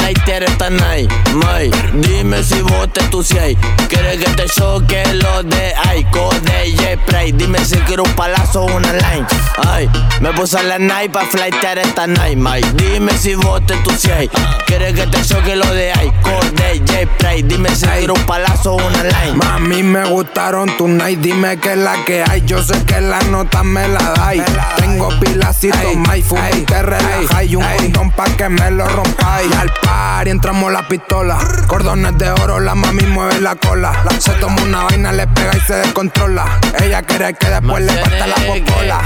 esta 0.45 0.71
night, 0.71 1.11
may 1.35 1.71
Dime 1.95 2.43
si 2.43 2.61
vos 2.61 2.93
te 2.93 3.01
entusias 3.01 3.55
Quieres 3.89 4.23
que 4.23 4.31
te 4.33 4.47
choque 4.49 5.03
lo 5.15 5.43
de 5.43 5.75
Aiko 5.89 6.31
de 6.43 6.73
J-Spray 6.77 7.33
Dime 7.33 7.65
si 7.65 7.77
quiero 7.81 8.03
un 8.03 8.13
palazo 8.13 8.65
o 8.65 8.77
una 8.77 8.93
line. 8.93 9.27
Ay, 9.69 9.89
me 10.21 10.33
puse 10.33 10.63
la 10.63 10.79
night 10.79 11.13
pa' 11.13 11.25
flightear 11.25 11.79
esta 11.79 12.07
night, 12.07 12.37
may 12.37 12.63
Dime 12.75 13.17
si 13.17 13.35
vos 13.35 13.65
te 13.67 13.75
entusias 13.75 14.29
Quieres 14.67 14.95
que 14.95 15.07
te 15.07 15.23
choque 15.23 15.57
lo 15.57 15.67
de 15.75 15.93
Aiko 15.93 16.41
de 16.55 16.81
J-Spray 16.81 17.43
Dime 17.43 17.75
si 17.75 17.87
quiero 17.87 18.15
un 18.15 18.27
palazo 18.27 18.75
o 18.75 18.77
una 18.77 19.03
line. 19.05 19.37
Mami, 19.37 19.83
me 19.83 20.05
gustaron 20.05 20.75
tu 20.77 20.89
night, 20.89 21.21
dime 21.21 21.59
que 21.59 21.73
es 21.73 21.79
la 21.79 22.05
que 22.05 22.25
hay. 22.29 22.43
Yo 22.47 22.63
sé 22.63 22.85
que 22.85 23.01
la 23.01 23.21
nota 23.23 23.63
me 23.63 23.87
la 23.89 24.15
dais. 24.17 24.43
Tengo 24.77 25.09
pilacitos, 25.21 25.79
my 25.81 25.86
fumo 26.23 26.43
y 26.57 26.63
te 26.63 26.83
relaja. 26.83 27.45
Y 27.45 27.57
un 27.57 27.65
condón 27.65 28.11
pa' 28.13 28.25
que 28.37 28.49
me 28.49 28.71
lo 28.71 28.87
rompáis. 28.87 29.51
Y 29.51 29.55
al 29.55 29.73
par 29.83 30.27
y 30.27 30.31
entramos 30.31 30.73
la 30.73 30.87
pistola. 30.89 31.39
Cordones 31.67 32.17
de 32.19 32.31
oro, 32.31 32.61
la 32.61 32.75
mami 32.75 33.05
mueve 33.05 33.41
la 33.41 33.57
cola. 33.57 33.93
Se 34.19 34.33
toma 34.33 34.63
una 34.63 34.85
vaina, 34.85 35.13
le 35.13 35.27
pega 35.27 35.57
y 35.57 35.61
se 35.61 35.75
descontrola. 35.75 36.59
Ella 36.83 37.03
quiere 37.03 37.35
que 37.35 37.49
después 37.49 37.85
le 37.85 37.93
parta 37.93 38.27
la 38.27 38.37
popola. 38.37 39.01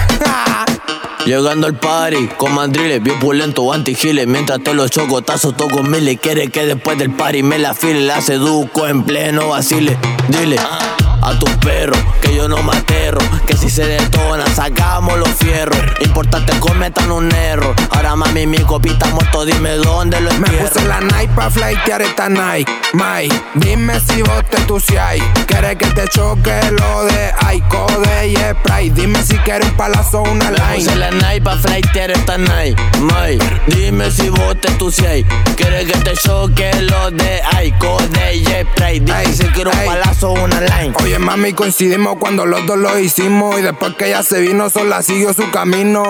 Llegando 1.27 1.67
al 1.67 1.75
party 1.75 2.29
con 2.39 2.55
mandriles, 2.55 3.03
bien 3.03 3.19
pulento, 3.19 3.71
antigiles. 3.73 4.27
Mientras 4.27 4.61
te 4.63 4.73
los 4.73 4.91
chocotazos 4.91 5.57
toco 5.57 5.83
miles. 5.83 6.19
Quiere 6.21 6.49
que 6.49 6.65
después 6.65 6.99
del 6.99 7.11
party 7.11 7.43
me 7.43 7.59
la 7.59 7.75
file. 7.75 8.01
La 8.01 8.21
seduco 8.21 8.87
en 8.87 9.05
pleno 9.05 9.49
vacile. 9.49 9.99
Dile 10.29 10.59
a 11.23 11.39
tus 11.39 11.51
perros 11.57 11.99
que 12.23 12.35
yo 12.35 12.49
no 12.49 12.63
me 12.63 12.73
aterro. 12.75 13.21
Que 13.47 13.55
si 13.55 13.69
se 13.69 13.87
detona, 13.87 14.47
sacamos 14.55 15.19
los 15.19 15.29
fierros. 15.29 15.79
Importante 16.01 16.50
cometan 16.81 17.13
un 17.13 17.31
error. 17.35 17.75
Ahora 17.91 18.17
mami, 18.17 18.47
mi 18.47 18.57
copita 18.61 19.05
muerto, 19.09 19.45
dime 19.45 19.73
dónde 19.73 20.19
lo 20.19 20.31
Me 20.31 20.37
entierro. 20.47 20.67
puse 20.71 20.89
la 20.89 20.99
night 21.01 21.31
pa' 21.35 21.51
flightear 21.51 22.01
esta 22.01 22.31
night, 22.31 22.67
May. 22.95 23.29
Dime 23.55 24.01
si 24.01 24.23
vos 24.23 24.43
te 24.49 24.57
entusias. 24.57 25.17
Quieres 25.47 25.77
que 25.77 25.87
te 25.89 26.09
choque 26.09 26.59
lo 26.71 27.05
de 27.05 27.33
Aiko 27.47 27.87
de 28.01 28.55
Spray. 28.55 28.89
Dime 28.89 29.23
si 29.23 29.37
quieres 29.41 29.69
un 29.69 29.77
palazo 29.77 30.23
o 30.23 30.31
una 30.31 30.51
Me 30.51 30.57
puse 30.59 30.91
line. 30.91 30.97
la 30.97 31.11
night 31.11 31.43
pa' 31.43 31.59
flightear 31.59 32.13
esta 32.13 32.39
night, 32.39 32.79
may 33.01 33.39
Dime 33.67 34.11
si 34.11 34.31
vos 34.31 34.59
te 34.61 34.69
entusias 34.69 35.23
Quieres 35.57 35.85
que 35.87 35.99
te 35.99 36.15
choque 36.15 36.71
lo 36.81 37.11
de 37.11 37.43
Aiko 37.57 37.99
de 38.11 38.43
J-Spray 38.43 39.01
Dime 39.01 39.33
si 39.35 39.45
quiero 39.49 39.71
un 39.71 39.85
palazo 39.85 40.31
o 40.31 40.45
una 40.45 40.61
line 40.61 40.95
Oye, 41.03 41.19
mami, 41.19 41.53
coincidimos 41.53 42.17
cuando 42.19 42.47
los 42.47 42.65
dos 42.67 42.79
lo 42.79 42.99
hicimos. 42.99 43.59
Y 43.59 43.63
después 43.63 43.95
que 43.97 44.07
ella 44.09 44.23
se 44.23 44.41
vino, 44.41 44.71
sola 44.71 45.03
siguió 45.03 45.33
su 45.35 45.51
camino. 45.51 46.03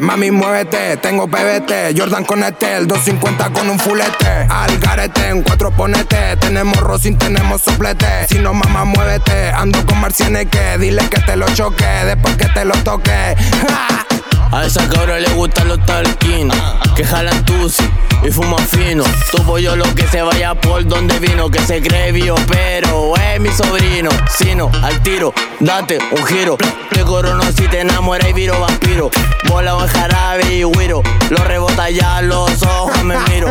Mami, 0.00 0.30
muévete. 0.30 0.96
Tengo 0.98 1.26
PBT, 1.26 1.98
Jordan 1.98 2.24
con 2.24 2.44
el 2.44 2.86
250 2.86 3.50
con 3.50 3.68
un 3.68 3.80
fulete. 3.80 4.46
Al 4.48 4.78
garete, 4.78 5.28
en 5.28 5.42
cuatro 5.42 5.72
ponete. 5.72 6.36
Tenemos 6.36 6.76
rosin, 6.76 7.18
tenemos 7.18 7.60
soplete. 7.60 8.28
Si 8.28 8.38
no, 8.38 8.54
mamá, 8.54 8.84
muévete. 8.84 9.50
Ando 9.50 9.84
con 9.86 10.00
marcianeque, 10.00 10.78
dile 10.78 11.02
que 11.08 11.20
te 11.20 11.36
lo 11.36 11.46
choque. 11.52 11.84
Después 12.04 12.36
que 12.36 12.46
te 12.46 12.64
lo 12.64 12.74
toque. 12.84 13.12
A 14.52 14.64
esa 14.66 14.88
cabra 14.88 15.20
le 15.20 15.28
gustan 15.30 15.68
los 15.68 15.84
talquinos 15.86 16.56
Que 16.96 17.04
jalan 17.04 17.44
tusi 17.44 17.88
y 18.22 18.30
fuman 18.30 18.58
fino. 18.66 19.02
Tu 19.30 19.42
pollo 19.44 19.76
lo 19.76 19.94
que 19.94 20.06
se 20.06 20.20
vaya 20.20 20.54
por 20.54 20.84
donde 20.86 21.18
vino 21.20 21.48
Que 21.50 21.58
se 21.60 21.80
cree 21.80 22.12
bio 22.12 22.34
pero 22.48 23.14
es 23.16 23.40
mi 23.40 23.48
sobrino. 23.50 24.10
Sino, 24.28 24.70
al 24.82 25.02
tiro, 25.02 25.32
date 25.60 25.98
un 26.10 26.26
giro. 26.26 26.58
Te 26.90 27.02
corono 27.02 27.42
si 27.44 27.66
te 27.68 27.80
enamoras 27.80 28.28
y 28.28 28.32
viro 28.34 28.60
vampiro. 28.60 29.10
Bola 29.48 29.76
o 29.76 29.88
jarabe 29.88 30.52
y 30.52 30.62
güiro 30.64 31.02
Lo 31.30 31.38
rebota 31.44 31.88
ya 31.88 32.20
los 32.20 32.62
ojos 32.62 33.02
me 33.04 33.16
miro. 33.20 33.48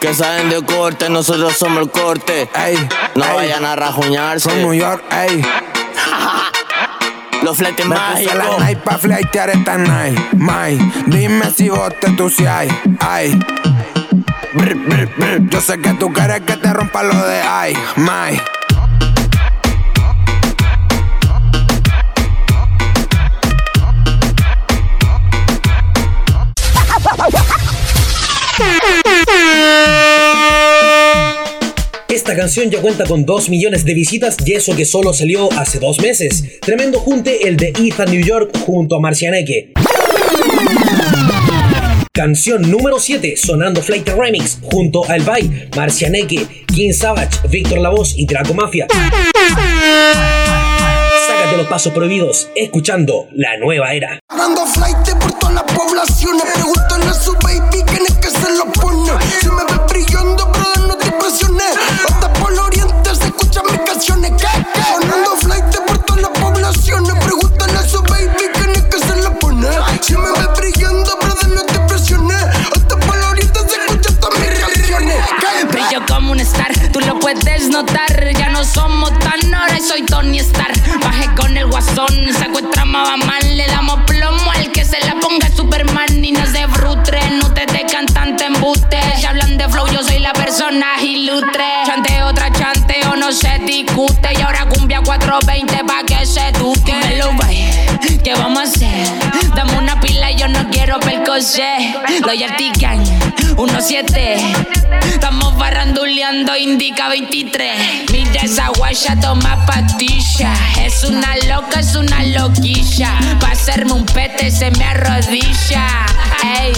Que 0.00 0.14
saben 0.14 0.48
de 0.50 0.64
corte, 0.64 1.10
nosotros 1.10 1.54
somos 1.58 1.82
el 1.82 1.90
corte. 1.90 2.48
Ey, 2.54 2.76
No 3.14 3.24
ey. 3.24 3.34
vayan 3.34 3.64
a 3.64 3.76
rajuñarse. 3.76 4.48
From 4.48 4.62
New 4.62 4.74
York, 4.74 5.02
ey. 5.10 5.42
Los 7.46 7.58
fletes 7.58 7.86
Me 7.86 7.94
puse 7.94 8.24
la 8.34 8.42
mágicos 8.42 8.58
night 8.58 8.78
pa' 8.80 8.98
flightear 8.98 9.50
esta 9.50 9.78
night, 9.78 10.18
May. 10.32 10.76
Dime 11.06 11.48
si 11.56 11.68
vos 11.68 11.94
te 12.00 12.08
entusias, 12.08 12.66
ay. 12.98 13.38
Yo 15.48 15.60
sé 15.60 15.78
que 15.78 15.94
tú 15.94 16.12
quieres 16.12 16.40
que 16.40 16.56
te 16.56 16.72
rompa 16.72 17.04
lo 17.04 17.14
de 17.14 17.40
ay, 17.42 17.72
May. 17.94 18.40
Esta 32.36 32.48
canción 32.48 32.70
ya 32.70 32.82
cuenta 32.82 33.06
con 33.06 33.24
2 33.24 33.48
millones 33.48 33.86
de 33.86 33.94
visitas 33.94 34.36
y 34.44 34.52
eso 34.52 34.76
que 34.76 34.84
solo 34.84 35.14
salió 35.14 35.50
hace 35.54 35.78
dos 35.78 36.02
meses. 36.02 36.60
Tremendo 36.60 37.00
junte 37.00 37.48
el 37.48 37.56
de 37.56 37.68
Ethan 37.68 38.10
New 38.10 38.22
York 38.22 38.54
junto 38.66 38.94
a 38.94 39.00
Marcianeque. 39.00 39.72
Canción 42.12 42.70
número 42.70 43.00
7, 43.00 43.38
sonando 43.38 43.80
Flight 43.80 44.06
Remix, 44.10 44.58
junto 44.60 45.10
a 45.10 45.16
El 45.16 45.22
Bay, 45.22 45.70
Marcianeque, 45.74 46.46
King 46.66 46.92
Savage, 46.92 47.38
Víctor 47.48 47.78
La 47.78 47.88
Voz 47.88 48.12
y 48.18 48.26
Draco 48.26 48.52
Mafia. 48.52 48.86
Sácate 51.26 51.56
los 51.56 51.66
pasos 51.68 51.94
prohibidos, 51.94 52.50
escuchando 52.54 53.28
la 53.32 53.56
nueva 53.56 53.94
era. 53.94 54.18
Dando 54.28 54.66
flight 54.66 55.08
por 55.18 55.32
todas 55.38 55.54
las 55.54 55.64
poblaciones. 55.72 56.44
Pregúntale 56.52 57.06
a 57.06 57.14
su 57.14 57.32
baby 57.32 57.82
quién 57.86 58.04
que 58.20 58.28
se 58.28 58.52
lo 58.58 58.70
pone. 58.74 59.12
Si 59.40 59.48
me 59.48 59.64
ves 59.64 59.80
brillando, 59.88 60.46
brother, 60.52 60.80
no 60.80 60.98
te 60.98 61.10
presiones. 61.12 61.76
Puedes 77.26 77.68
notar. 77.70 78.32
Ya 78.38 78.50
no 78.50 78.62
somos 78.62 79.10
tan 79.18 79.52
ahora 79.52 79.76
y 79.76 79.80
soy 79.80 80.02
Tony 80.02 80.38
Stark. 80.38 80.80
Bajé 81.02 81.28
con 81.34 81.56
el 81.56 81.66
guasón, 81.66 82.14
secuestramos 82.38 83.08
a 83.08 83.16
mal. 83.16 83.56
Le 83.56 83.66
damos 83.66 83.98
plomo 84.06 84.52
al 84.52 84.70
que 84.70 84.84
se 84.84 85.00
la 85.00 85.16
ponga 85.16 85.48
Superman 85.50 86.24
y 86.24 86.30
no 86.30 86.46
se 86.46 86.68
frutre. 86.68 87.18
No 87.30 87.52
te 87.52 87.66
de 87.66 87.84
cantante 87.90 88.44
embuste. 88.44 89.00
Ya 89.20 89.30
hablan 89.30 89.58
de 89.58 89.68
flow, 89.68 89.88
yo 89.88 90.04
soy 90.04 90.20
la 90.20 90.32
persona 90.34 90.86
ilustre. 91.02 91.64
Chante 91.84 92.22
otra 92.22 92.52
chante 92.52 93.00
o 93.10 93.16
no 93.16 93.32
se 93.32 93.58
discute. 93.58 94.28
Y 94.38 94.42
ahora 94.42 94.66
cumbia 94.66 95.00
420 95.00 95.82
pa' 95.84 96.04
que 96.06 96.24
se 96.24 96.52
duque. 96.52 96.94
Dímelo, 96.94 97.32
bye. 97.32 98.20
¿Qué 98.22 98.34
vamos 98.34 98.60
a 98.60 98.62
hacer? 98.62 99.25
Percocer. 101.36 101.94
Loyalty 102.24 102.72
Gang, 102.80 103.04
17. 103.56 104.36
Estamos 105.12 105.56
barranduleando, 105.58 106.56
indica 106.56 107.08
23. 107.08 108.10
Mira 108.10 108.40
esa 108.42 108.68
guaya, 108.68 109.18
toma 109.20 109.64
patilla. 109.66 110.54
Es 110.82 111.04
una 111.04 111.36
loca, 111.48 111.80
es 111.80 111.94
una 111.94 112.22
loquilla. 112.24 113.18
Pa' 113.40 113.48
hacerme 113.48 113.92
un 113.92 114.06
pete 114.06 114.50
se 114.50 114.70
me 114.72 114.84
arrodilla. 114.84 116.06
Ey, 116.60 116.72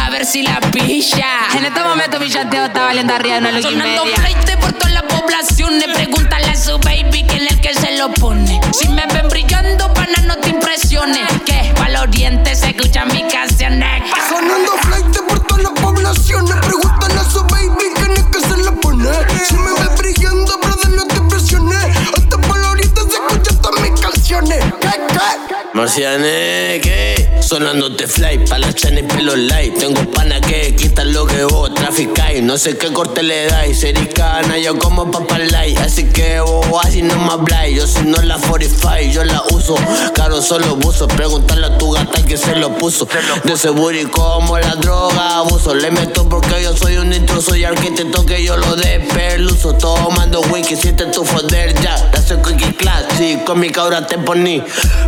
a 0.00 0.10
ver 0.10 0.26
si 0.26 0.42
la 0.42 0.60
pilla. 0.72 1.28
En 1.56 1.64
este 1.64 1.80
momento 1.80 2.18
mi 2.18 2.28
chanteo 2.28 2.64
está 2.66 2.86
valiendo 2.86 3.14
arriba 3.14 3.34
de 3.34 3.40
una 3.40 3.52
loca 3.52 3.68
Sonando 3.68 4.06
fleite 4.06 4.56
por 4.56 4.72
toda 4.72 4.90
la 4.90 5.02
población. 5.02 5.74
Pregúntale 5.94 6.48
a 6.48 6.56
su 6.56 6.78
baby 6.78 7.24
quién 7.28 7.44
es 7.44 7.52
el 7.52 7.60
que 7.60 7.74
se 7.74 7.96
lo 7.96 8.12
pone. 8.14 8.60
Si 8.72 8.88
me 8.88 9.06
ven 9.06 9.28
brillando, 9.28 9.92
pana, 9.94 10.20
no 10.26 10.39
impresiones. 10.60 11.28
Que 11.44 11.72
pa'l 11.76 11.96
oriente 11.96 12.54
se 12.54 12.70
escuchan 12.70 13.08
mis 13.08 13.32
canciones. 13.32 14.02
Sonando 14.28 14.72
flight 14.82 15.18
por 15.28 15.40
toda 15.40 15.62
la 15.62 15.70
población. 15.70 16.46
Le 16.46 16.54
preguntan 16.56 17.18
a 17.18 17.24
su 17.24 17.42
baby 17.44 17.86
quién 17.94 18.12
es 18.12 18.24
que 18.24 18.40
se 18.40 18.56
la 18.58 18.72
pone. 18.72 19.10
Si 19.46 19.54
me 19.54 19.72
ves 19.72 19.98
brillando, 19.98 20.58
brother, 20.58 20.90
no 20.90 21.06
te 21.06 21.16
impresiones. 21.16 21.96
Hasta 22.16 22.38
por 22.38 22.58
la 22.58 22.68
ahorita 22.68 23.00
se 23.02 23.16
escuchan 23.16 23.62
todas 23.62 23.80
mis 23.80 24.00
canciones. 24.00 24.64
¿Qué, 24.80 24.88
qué? 24.88 25.59
Marcianeque, 25.72 27.30
sonándote 27.40 28.08
fly, 28.08 28.38
pa' 28.48 28.58
la 28.58 28.72
chana 28.72 29.00
y 29.00 29.02
pelo 29.04 29.36
light. 29.36 29.78
Tengo 29.78 30.02
pana 30.10 30.40
que 30.40 30.74
quitan 30.74 31.12
lo 31.12 31.26
que 31.26 31.44
vos 31.44 31.72
traficáis. 31.74 32.42
No 32.42 32.58
sé 32.58 32.76
qué 32.76 32.92
corte 32.92 33.22
le 33.22 33.46
dais, 33.46 33.78
sericana, 33.78 34.58
yo 34.58 34.76
como 34.78 35.10
papa 35.12 35.38
light. 35.38 35.78
Así 35.78 36.04
que 36.06 36.40
vos 36.40 36.84
así 36.84 37.02
no 37.02 37.14
me 37.16 37.32
habláis. 37.32 37.76
Yo 37.76 37.86
si 37.86 38.02
no 38.02 38.20
la 38.22 38.38
45, 38.38 39.12
yo 39.12 39.24
la 39.24 39.42
uso. 39.52 39.76
Caro 40.14 40.42
solo 40.42 40.74
buzo, 40.74 41.06
pregúntale 41.06 41.66
a 41.66 41.78
tu 41.78 41.92
gata 41.92 42.20
que 42.22 42.36
se 42.36 42.56
lo 42.56 42.76
puso. 42.76 43.06
De 43.44 43.52
ese 43.52 43.70
booty 43.70 44.06
como 44.06 44.58
la 44.58 44.74
droga, 44.74 45.38
abuso. 45.38 45.74
Le 45.74 45.92
meto 45.92 46.28
porque 46.28 46.62
yo 46.64 46.76
soy 46.76 46.96
un 46.96 47.12
intruso 47.12 47.54
y 47.54 47.64
al 47.64 47.76
que 47.76 48.44
yo 48.44 48.56
lo 48.56 48.74
despeluzo. 48.74 49.74
Tomando 49.74 50.40
wiki, 50.52 50.74
siente 50.74 51.06
tu 51.06 51.24
foder 51.24 51.80
ya. 51.80 52.10
La 52.12 52.20
soy 52.20 52.38
cookie 52.38 52.72
class, 52.74 53.04
sí, 53.16 53.38
con 53.46 53.60
mi 53.60 53.70
cabra 53.70 54.04
te 54.04 54.18
poní. 54.18 54.62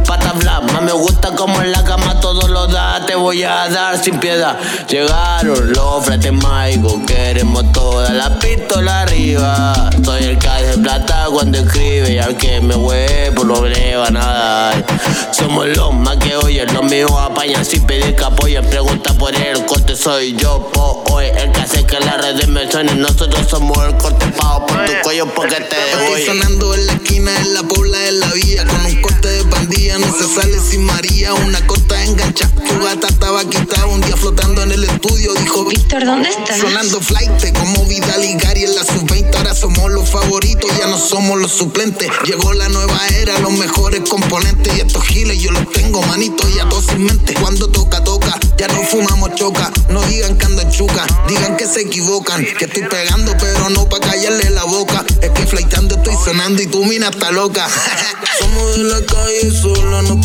Pata 0.06 0.32
más 0.60 0.82
me 0.82 0.92
gusta 0.92 1.34
como 1.34 1.60
en 1.62 1.72
la 1.72 1.82
cama 1.84 2.20
todo 2.20 2.48
lo 2.48 2.66
da. 2.66 3.04
Te 3.06 3.14
voy 3.14 3.42
a 3.42 3.68
dar 3.68 4.02
sin 4.02 4.18
piedad. 4.18 4.58
Llegaron 4.88 5.72
los 5.72 6.04
fretes 6.04 6.32
mágicos, 6.32 6.94
queremos 7.06 7.70
toda 7.72 8.10
la 8.10 8.38
pistola 8.38 9.02
arriba. 9.02 9.90
Soy 10.04 10.24
el 10.24 10.38
que 10.38 10.48
de 10.48 10.78
plata 10.78 11.26
cuando 11.30 11.58
escribe 11.58 12.12
y 12.12 12.18
al 12.18 12.36
que 12.36 12.60
me 12.60 12.74
huevo 12.74 13.44
no 13.44 13.64
le 13.66 13.96
van 13.96 14.16
a 14.16 14.26
dar. 14.26 14.84
Somos 15.32 15.66
los 15.76 15.92
más 15.94 16.16
que 16.18 16.36
oyen, 16.36 16.72
los 16.74 16.84
míos 16.84 17.10
apañan 17.18 17.64
sin 17.64 17.84
pedir 17.86 18.14
que 18.14 18.24
apoyen. 18.24 18.64
Pregunta 18.68 19.12
por 19.14 19.34
el 19.34 19.64
corte, 19.66 19.96
soy 19.96 20.36
yo, 20.36 20.70
po, 20.72 21.04
hoy 21.10 21.26
el 21.26 21.50
que 21.52 21.60
hace 21.60 21.84
que 21.84 21.98
las 22.00 22.20
redes 22.20 22.48
me 22.48 22.70
suenen. 22.70 23.00
Nosotros 23.00 23.46
somos 23.48 23.76
el 23.86 23.96
corte 23.96 24.26
pago 24.28 24.66
por 24.66 24.84
tu 24.84 24.92
cuello 25.02 25.26
porque 25.34 25.56
te 25.56 25.76
Estoy 25.92 26.12
oye. 26.14 26.26
sonando 26.26 26.74
en 26.74 26.86
la 26.86 26.92
esquina, 26.92 27.30
en 27.40 27.54
la 27.54 27.62
pobla, 27.62 28.08
en 28.08 28.20
la 28.20 28.26
vía. 28.32 28.64
Con 28.66 28.84
un 28.86 29.02
corte 29.02 29.28
de 29.28 29.44
pandilla, 29.44 29.98
no 29.98 30.06
sale 30.42 30.58
sin 30.60 30.84
María. 30.84 31.34
Una 31.34 31.64
corta 31.66 32.02
engancha, 32.04 32.48
tu 32.48 32.84
gata 32.84 33.08
estaba 33.08 33.44
quitada. 33.48 33.86
Un 33.86 34.00
día 34.00 34.16
flotando 34.16 34.62
en 34.62 34.72
el 34.72 34.84
estudio, 34.84 35.32
dijo 35.34 35.64
Víctor, 35.64 36.04
¿dónde 36.04 36.28
estás? 36.28 36.58
Sonando 36.58 37.00
flight, 37.00 37.30
como 37.58 37.84
Vidal 37.86 38.24
y 38.24 38.34
Gary 38.34 38.64
en 38.64 38.74
la 38.74 38.84
sub-20. 38.84 39.36
Ahora 39.36 39.54
somos 39.54 39.90
los 39.90 40.10
favoritos, 40.10 40.70
ya 40.78 40.86
no 40.86 40.98
somos 40.98 41.38
los 41.38 41.52
suplentes. 41.52 42.10
Llegó 42.24 42.52
la 42.52 42.68
nueva 42.68 42.98
era, 43.20 43.38
los 43.38 43.52
mejores 43.52 44.00
componentes. 44.08 44.76
Y 44.76 44.80
estos 44.80 45.04
giles 45.04 45.38
yo 45.40 45.50
los 45.52 45.70
tengo, 45.72 46.02
manito, 46.02 46.48
ya 46.56 46.68
todos 46.68 46.86
sin 46.86 47.04
mente. 47.04 47.34
Cuando 47.34 47.68
toca, 47.68 48.02
toca, 48.02 48.38
ya 48.58 48.68
no 48.68 48.82
fumamos 48.82 49.34
choca. 49.34 49.70
No 49.88 50.02
digan 50.02 50.36
que 50.36 50.46
ando 50.46 50.62
en 50.62 50.70
chuca, 50.70 51.06
digan 51.28 51.56
que 51.56 51.66
se 51.66 51.82
equivocan. 51.82 52.44
Que 52.58 52.64
estoy 52.64 52.82
pegando, 52.84 53.32
pero 53.38 53.70
no 53.70 53.88
pa' 53.88 54.00
callarle 54.00 54.50
la 54.50 54.64
boca. 54.64 55.04
Es 55.20 55.30
que 55.30 55.46
flightando 55.46 55.96
estoy 55.96 56.14
sonando 56.24 56.62
y 56.62 56.66
tu 56.66 56.84
mina 56.84 57.08
está 57.08 57.30
loca. 57.30 57.68
Somos 58.38 58.76
de 58.76 58.84
la 58.84 59.00
calle, 59.04 59.50
solo 59.50 60.02
nos 60.02 60.24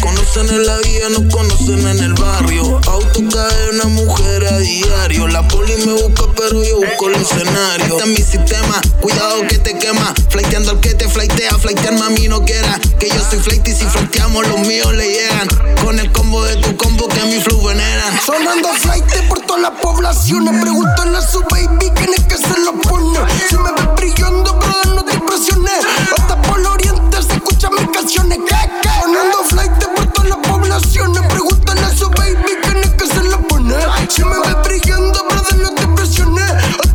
Conocen 0.00 0.48
en 0.48 0.66
la 0.66 0.76
vía, 0.78 1.08
nos 1.08 1.34
conocen 1.34 1.86
en 1.86 1.98
el 1.98 2.14
barrio. 2.14 2.80
Auto 2.86 3.20
cae 3.32 3.70
una 3.72 3.84
mujer 3.84 4.44
a 4.46 4.58
diario. 4.58 5.28
La 5.28 5.46
poli 5.48 5.74
me 5.78 5.92
busca, 5.92 6.24
pero 6.36 6.62
yo 6.62 6.76
busco 6.76 7.08
el 7.08 7.14
escenario. 7.16 7.98
Este 7.98 8.02
es 8.02 8.06
mi 8.06 8.16
sistema, 8.16 8.80
cuidado 9.00 9.46
que 9.48 9.58
te 9.58 9.78
quema. 9.78 10.14
Flighteando 10.28 10.72
al 10.72 10.80
que 10.80 10.94
te 10.94 11.08
flightea, 11.08 11.58
flightear 11.58 11.98
mami 11.98 12.28
no 12.28 12.44
quiera. 12.44 12.78
Que 12.98 13.08
yo 13.08 13.20
soy 13.28 13.38
flight 13.40 13.66
y 13.68 13.72
si 13.74 13.84
flighteamos 13.86 14.46
los 14.46 14.60
míos 14.60 14.92
le 14.94 15.08
llegan. 15.08 15.48
Con 15.84 15.98
el 15.98 16.12
combo 16.12 16.44
de 16.44 16.56
tu 16.56 16.76
combo 16.76 17.08
que 17.08 17.22
mi 17.24 17.40
flow 17.40 17.62
veneran. 17.62 18.20
Sonando 18.24 18.68
flight 18.74 19.04
por 19.28 19.40
todas 19.40 19.62
las 19.62 19.80
poblaciones. 19.80 20.60
Pregúntale 20.62 21.16
a 21.16 21.22
su 21.22 21.40
baby 21.50 21.90
quién 21.94 22.14
es 22.14 22.24
que 22.24 22.36
se 22.36 22.60
lo 22.60 22.72
pone. 22.80 23.18
Si 23.48 23.56
me 23.56 23.72
ves 23.72 23.88
brillando, 23.96 24.54
brother, 24.54 24.86
no 24.88 25.04
te 25.04 25.14
impresiones. 25.14 25.72
Hasta 26.16 26.40
por 26.42 26.60
el 26.60 26.66
oriente 26.66 27.19
se 27.60 27.66
escuchan 27.66 27.86
mis 27.86 27.96
canciones. 27.96 28.38
¿Qué, 28.48 28.70
qué? 28.82 28.88
Sonando 29.00 29.44
flight 29.44 29.84
por 29.94 30.06
todas 30.12 30.30
las 30.30 30.38
poblaciones. 30.38 31.22
Pregúntale 31.28 31.80
a 31.80 31.96
su 31.96 32.08
baby 32.10 32.58
quién 32.62 32.76
es 32.78 32.90
que 32.90 33.06
se 33.06 33.22
lo 33.24 33.40
pone. 33.48 33.74
Si 34.08 34.24
me 34.24 34.38
ves 34.38 34.56
brillando, 34.64 35.24
brother, 35.28 35.56
no 35.58 35.74
te 35.74 35.82
impresiones. 35.82 36.89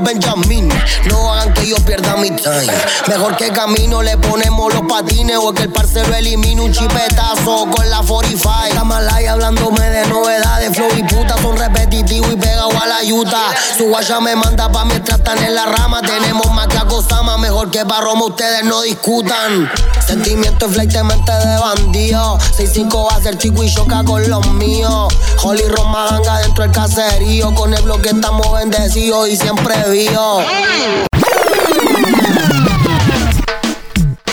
Benjamín. 0.00 0.68
No 1.08 1.32
hagan 1.32 1.52
que 1.54 1.68
yo 1.68 1.76
pierda 1.76 2.16
mi 2.16 2.30
time. 2.30 2.72
Mejor 3.08 3.36
que 3.36 3.50
camino 3.50 4.02
le 4.02 4.16
ponemos 4.18 4.72
los 4.74 4.82
patines 4.82 5.36
O 5.36 5.52
que 5.52 5.62
el 5.62 5.70
parcero 5.70 6.14
elimine 6.14 6.60
un 6.60 6.72
chipetazo 6.72 7.66
con 7.70 7.90
la 7.90 8.02
45 8.02 8.50
Está 8.68 8.84
malaya 8.84 9.32
hablándome 9.32 9.90
de 9.90 10.06
novedades 10.06 10.76
Flow 10.76 10.88
y 10.96 11.02
puta 11.04 11.36
son 11.42 11.56
repetitivos 11.56 12.32
y 12.32 12.36
pegados 12.36 12.74
a 12.74 12.86
la 12.86 13.02
yuta. 13.02 13.38
Su 13.76 13.88
guacha 13.88 14.20
me 14.20 14.36
manda 14.36 14.70
pa' 14.70 14.84
mientras 14.84 15.18
están 15.18 15.42
en 15.42 15.54
la 15.54 15.66
rama. 15.66 16.00
Tenemos 16.02 16.50
más 16.52 16.68
que 16.68 16.78
acosama, 16.78 17.38
mejor 17.38 17.70
que 17.70 17.84
pa' 17.84 18.00
Roma 18.00 18.26
ustedes 18.26 18.64
no 18.64 18.82
discutan. 18.82 19.70
Sentimiento 20.06 20.66
y 20.66 20.72
flight 20.72 20.92
de 20.92 21.02
mente 21.02 21.32
de 21.32 21.58
bandido. 21.58 22.38
6-5 22.38 23.10
va 23.10 23.16
a 23.16 23.22
ser 23.22 23.38
chico 23.38 23.64
y 23.64 23.72
choca 23.72 24.04
con 24.04 24.28
los 24.28 24.46
míos 24.52 25.12
Holly 25.42 25.64
Roma 25.68 26.08
ganga 26.10 26.38
dentro 26.40 26.64
del 26.64 26.72
caserío 26.72 27.54
Con 27.54 27.72
el 27.74 27.82
bloque 27.82 28.10
estamos 28.10 28.52
bendecidos 28.52 29.28
y 29.28 29.36
siempre 29.36 29.74
vivos 29.90 30.44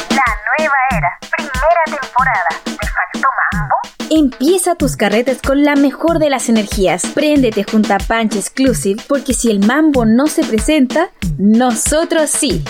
La 0.10 0.28
nueva 0.48 0.76
era, 0.92 1.20
primera 1.36 1.84
temporada. 1.86 2.48
¿Te 2.64 2.72
faltó 2.72 3.28
mambo? 3.54 3.76
Empieza 4.10 4.76
tus 4.76 4.96
carretes 4.96 5.42
con 5.42 5.64
la 5.64 5.76
mejor 5.76 6.20
de 6.20 6.30
las 6.30 6.50
energías. 6.50 7.04
Préndete 7.14 7.64
junto 7.64 7.94
a 7.94 7.98
Punch 7.98 8.36
Exclusive 8.36 9.02
porque 9.08 9.34
si 9.34 9.50
el 9.50 9.60
mambo 9.60 10.06
no 10.06 10.28
se 10.28 10.44
presenta, 10.44 11.10
nosotros 11.38 12.30
sí. 12.30 12.64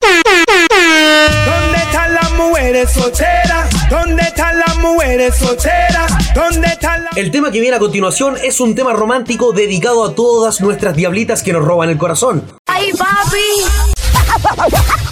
¿Dónde 0.00 1.78
están 1.78 2.14
las 2.14 2.30
mujeres 2.32 2.92
solteras? 2.92 3.63
¿Dónde 3.90 4.22
están 4.22 4.58
las 4.58 4.76
mujeres 4.78 5.36
solteras? 5.36 6.34
¿Dónde 6.34 6.66
están 6.68 7.04
las 7.04 7.16
El 7.16 7.30
tema 7.30 7.50
que 7.50 7.60
viene 7.60 7.76
a 7.76 7.78
continuación 7.78 8.36
es 8.42 8.60
un 8.60 8.74
tema 8.74 8.92
romántico 8.92 9.52
dedicado 9.52 10.04
a 10.04 10.14
todas 10.14 10.60
nuestras 10.60 10.96
diablitas 10.96 11.42
que 11.42 11.52
nos 11.52 11.64
roban 11.64 11.90
el 11.90 11.98
corazón. 11.98 12.44
¡Ay, 12.66 12.90
papi! 12.92 13.64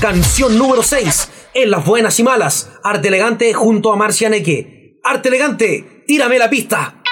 Canción 0.01 0.59
número 0.59 0.83
6. 0.83 1.29
En 1.55 1.71
las 1.71 1.85
buenas 1.85 2.19
y 2.19 2.23
malas. 2.23 2.71
Arte 2.83 3.09
elegante 3.09 3.53
junto 3.53 3.93
a 3.93 3.97
Marcia 3.97 4.29
Neque. 4.29 4.99
Arte 5.05 5.29
elegante, 5.29 6.05
tírame 6.07 6.39
la 6.39 6.49
pista. 6.49 7.03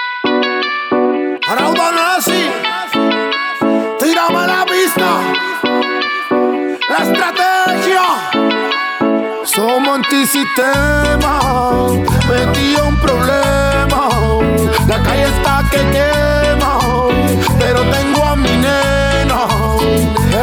Araudo 1.47 1.91
Nazi, 1.91 2.49
Somos 9.43 9.95
antisistema, 9.95 11.39
metido 12.29 12.87
un 12.87 12.95
problema. 13.01 14.09
La 14.87 15.01
calle 15.01 15.23
está 15.23 15.63
que 15.71 15.77
quema, 15.77 16.77
pero 17.57 17.81
tengo 17.89 18.23
a 18.23 18.35
mi 18.35 18.49
nena. 18.49 19.47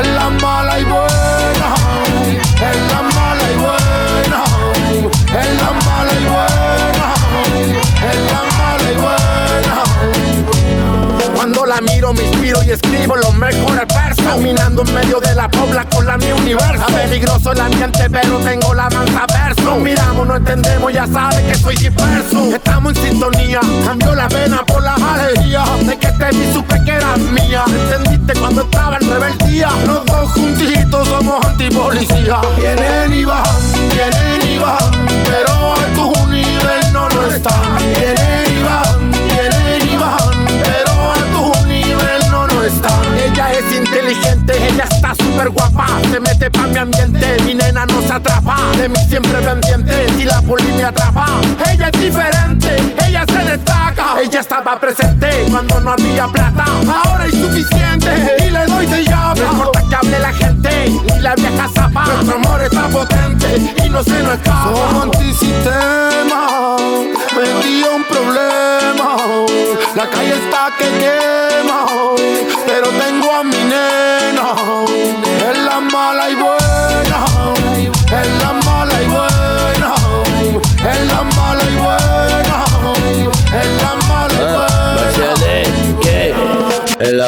Es 0.00 0.06
la 0.14 0.30
mala 0.30 0.80
y 0.80 0.84
buena, 0.84 1.74
es 2.70 2.92
la 2.92 3.02
mala 3.02 3.52
y 3.52 3.56
buena, 3.56 4.44
es 5.40 5.50
la 5.62 5.70
mala 5.86 6.12
y 6.12 6.24
buena, 6.24 7.14
es 8.10 8.18
la 8.32 8.42
mala 8.58 8.92
y 8.92 8.96
buena. 8.96 9.76
Cuando 11.36 11.66
la 11.66 11.80
miro 11.80 12.12
me 12.12 12.24
inspiro 12.24 12.62
y 12.64 12.70
escribo 12.70 13.14
los 13.16 13.34
mejores 13.34 13.86
pobla 15.50 15.84
con 15.88 16.06
la 16.06 16.16
mi 16.16 16.32
universo. 16.32 16.86
Peligroso 16.86 17.52
el 17.52 17.60
ambiente, 17.60 18.08
pero 18.10 18.38
tengo 18.38 18.74
la 18.74 18.88
mansa 18.90 19.26
verso. 19.26 19.76
Miramos, 19.76 20.26
no 20.26 20.36
entendemos, 20.36 20.92
ya 20.92 21.06
sabes 21.06 21.40
que 21.40 21.54
soy 21.54 21.76
disperso. 21.76 22.54
Estamos 22.54 22.96
en 22.96 23.10
sintonía, 23.10 23.60
cambió 23.84 24.14
la 24.14 24.28
pena 24.28 24.64
por 24.64 24.82
la 24.82 24.94
alegría. 24.94 25.64
De 25.84 25.98
que 25.98 26.08
te 26.08 26.30
vi, 26.30 26.52
supe 26.52 26.82
que 26.84 26.92
eras 26.92 27.18
mía. 27.18 27.64
¿Entendiste 27.66 28.38
cuando 28.38 28.62
estaba 28.62 28.96
en 28.96 29.10
rebeldía? 29.10 29.70
Los 29.86 30.04
dos 30.06 30.30
juntitos 30.32 31.08
somos 31.08 31.44
antipolicía. 31.44 32.40
Vienen 32.56 33.12
y 33.12 33.24
van, 33.24 33.42
vienen 33.90 34.50
y 34.50 34.58
van, 34.58 35.06
pero 35.24 35.74
a 35.74 35.86
tu 35.94 36.26
nivel 36.28 36.92
no 36.92 37.08
lo 37.08 37.30
están. 37.30 37.78
Vienen 37.78 38.27
Ella 43.38 43.52
es 43.52 43.72
inteligente, 43.72 44.52
ella 44.68 44.82
está 44.90 45.14
súper 45.14 45.50
guapa. 45.50 45.86
Se 46.10 46.18
mete 46.18 46.50
pa' 46.50 46.66
mi 46.66 46.76
ambiente, 46.76 47.36
mi 47.46 47.54
nena 47.54 47.86
no 47.86 48.02
se 48.02 48.12
atrapa. 48.12 48.56
De 48.76 48.88
mí 48.88 48.98
siempre 49.08 49.38
pendiente, 49.40 50.08
si 50.16 50.24
la 50.24 50.42
poli 50.42 50.72
me 50.72 50.82
atrapa. 50.82 51.40
Ella 51.70 51.88
es 51.88 52.00
diferente, 52.00 52.94
ella 53.06 53.24
se 53.28 53.38
destaca. 53.48 54.20
Ella 54.20 54.40
estaba 54.40 54.80
presente 54.80 55.46
cuando 55.52 55.78
no 55.78 55.92
había 55.92 56.26
plata. 56.26 56.64
Ahora 57.04 57.22
hay 57.22 57.30
suficiente 57.30 58.10
y 58.44 58.50
le 58.50 58.66
doy 58.66 58.86
de 58.86 59.04
llave. 59.04 59.40
No 59.40 59.52
importa 59.52 59.84
que 59.88 59.94
hable 59.94 60.18
la 60.18 60.32
gente 60.32 60.86
y 60.88 61.20
la 61.20 61.36
vieja 61.36 61.68
zapa. 61.72 62.06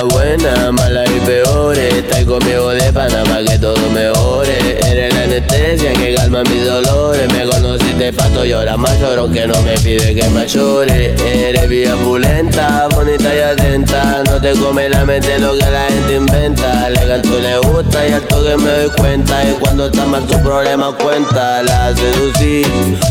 Es 0.00 0.06
la 0.06 0.14
buena, 0.14 0.72
mala 0.72 1.04
y 1.04 1.20
peor. 1.26 1.76
Estás 1.76 2.24
conmigo 2.24 2.70
de 2.70 2.90
pana 2.90 3.22
pa' 3.24 3.42
que 3.46 3.58
todo 3.58 3.76
mejore. 3.90 4.78
Eres 4.90 5.12
la 5.12 5.24
anestesia 5.24 5.92
que 5.92 6.14
calma 6.14 6.42
mis 6.44 6.64
dolores. 6.64 7.30
Me 7.32 7.44
conociste 7.44 8.10
pato 8.12 8.44
y 8.46 8.52
ahora 8.52 8.78
más 8.78 8.98
lloro 8.98 9.30
que 9.30 9.46
no 9.46 9.60
me 9.62 9.74
pide 9.74 10.14
que 10.14 10.26
más 10.30 10.52
llore. 10.52 11.14
Eres 11.26 11.68
vía 11.68 11.94
pulenta, 11.96 12.88
bonita 12.94 13.34
y 13.34 13.40
atenta. 13.40 14.22
No 14.24 14.40
te 14.40 14.52
come 14.52 14.88
la 14.88 15.04
mente 15.04 15.38
lo 15.38 15.52
que 15.52 15.70
la 15.70 15.86
gente 15.88 16.14
inventa. 16.14 16.88
Le 16.88 17.06
canto 17.06 17.38
le 17.38 17.58
gusta 17.58 18.08
y 18.08 18.12
al 18.12 18.22
toque 18.22 18.56
me 18.56 18.70
doy 18.70 18.90
cuenta. 18.96 19.44
Y 19.44 19.52
cuando 19.60 19.86
está 19.86 20.06
mal 20.06 20.26
tu 20.26 20.40
problema 20.42 20.96
cuenta. 20.96 21.62
La 21.62 21.94
seducí, 21.94 22.62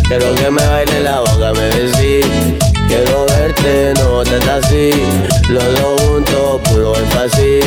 quiero 0.08 0.34
que 0.34 0.50
me 0.50 0.66
baile 0.66 1.04
la 1.04 1.20
boca, 1.20 1.54
me 1.54 1.70
besí. 1.70 2.69
Quiero 2.90 3.28
verte, 3.28 3.94
no 4.00 4.24
te 4.24 4.50
así. 4.50 4.90
Los 5.48 5.64
dos 5.80 6.02
juntos, 6.02 6.62
puro 6.64 6.96
énfasis. 6.96 7.66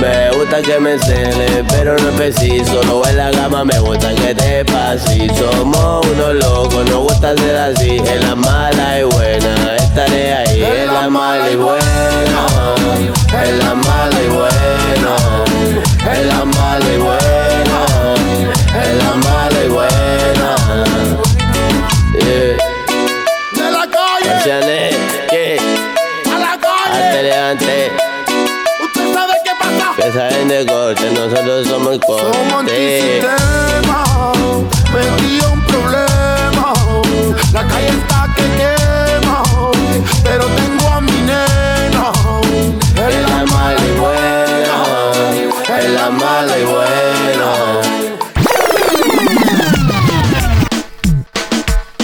Me 0.00 0.30
gusta 0.34 0.62
que 0.62 0.80
me 0.80 0.98
cele, 0.98 1.62
pero 1.68 1.94
no 1.98 2.08
es 2.08 2.14
preciso. 2.14 2.82
No 2.84 3.06
en 3.06 3.18
la 3.18 3.30
cama, 3.32 3.66
me 3.66 3.78
gusta 3.80 4.14
que 4.14 4.34
te 4.34 4.64
pases. 4.64 5.30
Somos 5.36 6.06
unos 6.06 6.34
locos, 6.36 6.88
nos 6.88 7.00
gusta 7.02 7.36
ser 7.36 7.56
así. 7.56 7.98
En 7.98 8.20
la 8.22 8.34
mala 8.34 8.98
y 8.98 9.02
buena, 9.04 9.76
estaré 9.76 10.32
ahí. 10.32 10.64
En 10.64 10.86
la 10.86 11.10
mala 11.10 11.50
y 11.50 11.56
buena, 11.56 12.10
en 13.44 13.58
la 13.58 13.74
mala 13.74 14.22
y 14.22 14.28
buena, 14.28 16.16
en 16.16 16.28
la 16.28 16.44
mala 16.46 16.94
y 16.94 16.98
buena, 16.98 17.35
saben 30.16 30.48
de 30.48 30.64
corte, 30.64 31.10
nosotros 31.10 31.68
somos 31.68 31.92
el 31.94 32.00
Somos 32.00 32.22
corte. 32.52 32.54
antisistema, 32.54 34.32
metí 34.94 35.40
un 35.52 35.60
problema. 35.66 36.72
La 37.52 37.66
calle 37.66 37.88
está 37.88 38.26
que 38.34 38.42
quema, 38.56 39.42
pero 40.24 40.44
tengo 40.46 40.88
a 40.88 41.00
mi 41.02 41.12
nena. 41.12 42.12
Es 42.96 43.14
Es 43.14 43.30
la 43.30 43.44
mala 43.44 43.80
y 43.86 43.92
buena, 44.00 44.76
es 45.78 45.90
la 45.90 46.10
mala 46.10 46.58
y 46.58 46.64
buena. 46.64 47.52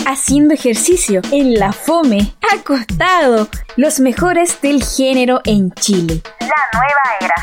Haciendo 0.07 0.53
ejercicio 0.55 1.23
en 1.31 1.55
la 1.55 1.73
fome, 1.73 2.35
acostado, 2.55 3.49
los 3.77 4.01
mejores 4.01 4.61
del 4.61 4.85
género 4.85 5.41
en 5.45 5.73
Chile. 5.73 6.21
La 6.41 6.79
nueva 6.79 7.01
era, 7.21 7.35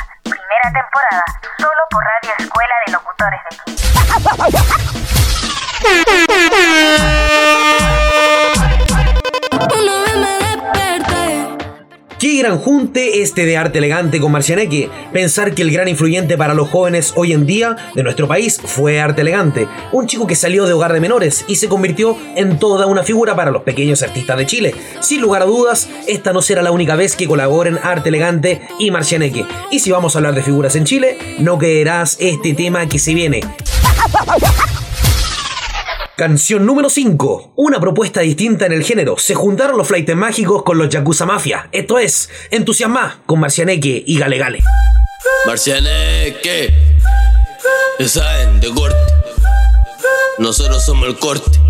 primera 0.50 0.82
temporada, 0.82 1.24
solo 1.60 1.82
por 1.92 2.04
Radio 2.04 2.32
Escuela 2.40 2.76
de 2.86 2.92
Locutores 2.94 3.42
de. 3.50 3.80
Qué 12.20 12.38
gran 12.40 12.58
junte 12.58 13.22
este 13.22 13.46
de 13.46 13.56
arte 13.56 13.78
elegante 13.78 14.20
con 14.20 14.34
Marcianeque. 14.34 14.90
Pensar 15.14 15.56
que 15.56 15.62
el 15.62 15.72
gran 15.72 15.88
influyente 15.88 16.36
para 16.38 16.54
los 16.54 16.68
jóvenes 16.68 17.14
hoy 17.16 17.32
en 17.32 17.46
día 17.46 17.78
de 17.96 18.04
nuestro 18.04 18.28
país 18.28 18.60
fue 18.62 19.00
arte 19.00 19.22
elegante. 19.22 19.70
Un 19.94 20.06
chico 20.06 20.28
que 20.28 20.36
salió 20.36 20.66
de 20.66 20.74
hogar 20.74 20.92
de 20.92 21.00
menores 21.00 21.46
y 21.48 21.56
se 21.56 21.70
convirtió 21.70 22.18
en 22.36 22.60
toda 22.60 22.88
una 22.88 23.04
figura 23.04 23.38
para 23.38 23.52
los 23.52 23.64
pequeños 23.64 24.04
artistas 24.04 24.38
de 24.38 24.46
Chile. 24.46 24.76
Sin 25.00 25.22
lugar 25.22 25.44
a 25.44 25.46
dudas, 25.46 25.88
esta 26.08 26.34
no 26.34 26.42
será 26.42 26.62
la 26.62 26.72
única 26.72 26.98
vez 26.98 27.16
que 27.16 27.26
colaboren 27.26 27.80
arte 27.82 28.10
elegante 28.10 28.64
y 28.80 28.92
Marcianeque. 28.92 29.46
Y 29.72 29.80
si 29.80 29.90
vamos 29.90 30.14
a 30.14 30.20
hablar 30.20 30.36
de 30.36 30.44
figuras 30.44 30.76
en 30.76 30.84
Chile, 30.84 31.18
no 31.40 31.58
creerás 31.58 32.18
este 32.20 32.54
tema 32.54 32.90
que 32.90 33.00
se 33.00 33.14
viene. 33.14 33.40
Canción 36.20 36.66
número 36.66 36.90
5. 36.90 37.54
Una 37.56 37.80
propuesta 37.80 38.20
distinta 38.20 38.66
en 38.66 38.74
el 38.74 38.84
género. 38.84 39.18
Se 39.18 39.36
juntaron 39.36 39.78
los 39.78 39.88
flightes 39.88 40.18
mágicos 40.18 40.64
con 40.64 40.78
los 40.78 40.90
Yakuza 40.90 41.26
Mafia. 41.26 41.70
Esto 41.72 41.98
es 41.98 42.30
Entusiasma 42.52 43.22
con 43.26 43.40
Marcianeque 43.40 44.04
y 44.06 44.20
Gale 44.20 44.38
Gale. 44.38 44.62
Marcianeque, 45.48 46.74
saben, 48.06 48.60
de 48.60 48.70
corte. 48.70 48.98
Nosotros 50.40 50.86
somos 50.86 51.08
el 51.08 51.18
corte. 51.18 51.69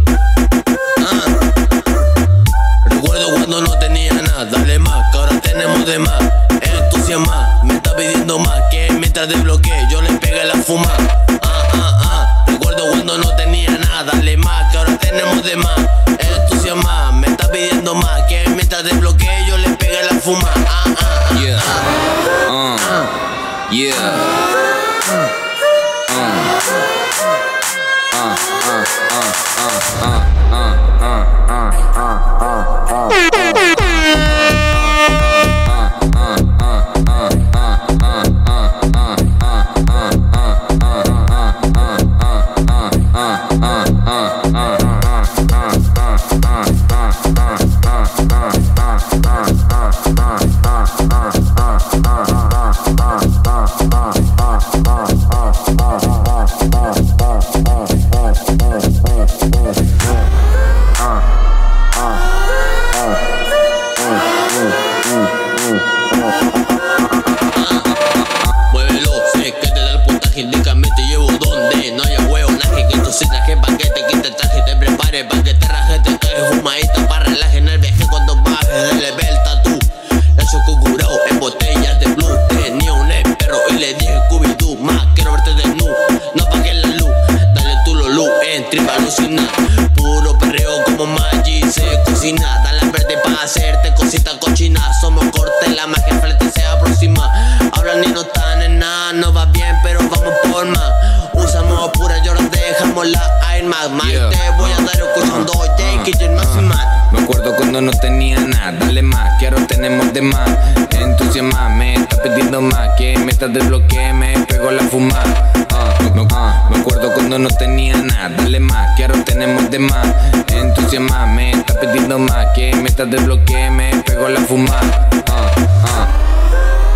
Más, 113.48 113.88
que 113.88 114.12
me 114.14 114.38
me 114.38 114.38
pego 114.46 114.70
la 114.70 114.84
fumada. 114.84 115.52
Ah, 115.72 115.94
no, 116.14 116.28
ah, 116.32 116.68
me 116.70 116.80
acuerdo 116.80 117.14
cuando 117.14 117.40
no 117.40 117.48
tenía 117.50 117.96
nada, 117.96 118.30
dale 118.36 118.60
más, 118.60 118.96
que 118.98 119.06
ahora 119.06 119.24
tenemos 119.24 119.70
de 119.72 119.80
más. 119.80 120.08
Entusiasma, 120.52 121.26
me 121.26 121.52
está 121.52 121.80
pidiendo 121.80 122.20
más, 122.20 122.48
que 122.54 122.76
me 122.76 122.90
estás 122.90 123.10
desbloqueando, 123.10 123.78
me 123.78 124.04
pego 124.04 124.28
la 124.28 124.42
fumada. 124.42 125.10
Ah, 125.30 125.52
ah, 125.86 126.08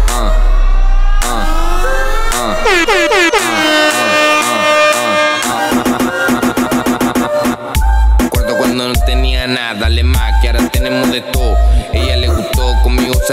ah, 0.10 0.34
ah, 1.24 1.46
ah. 2.34 2.56
Me 8.20 8.26
acuerdo 8.26 8.58
cuando 8.58 8.90
no 8.90 8.94
tenía 9.06 9.48
nada, 9.48 9.76
dale 9.76 10.04
más, 10.04 10.42
que 10.42 10.50
ahora 10.50 10.68
tenemos 10.70 11.10
de 11.10 11.22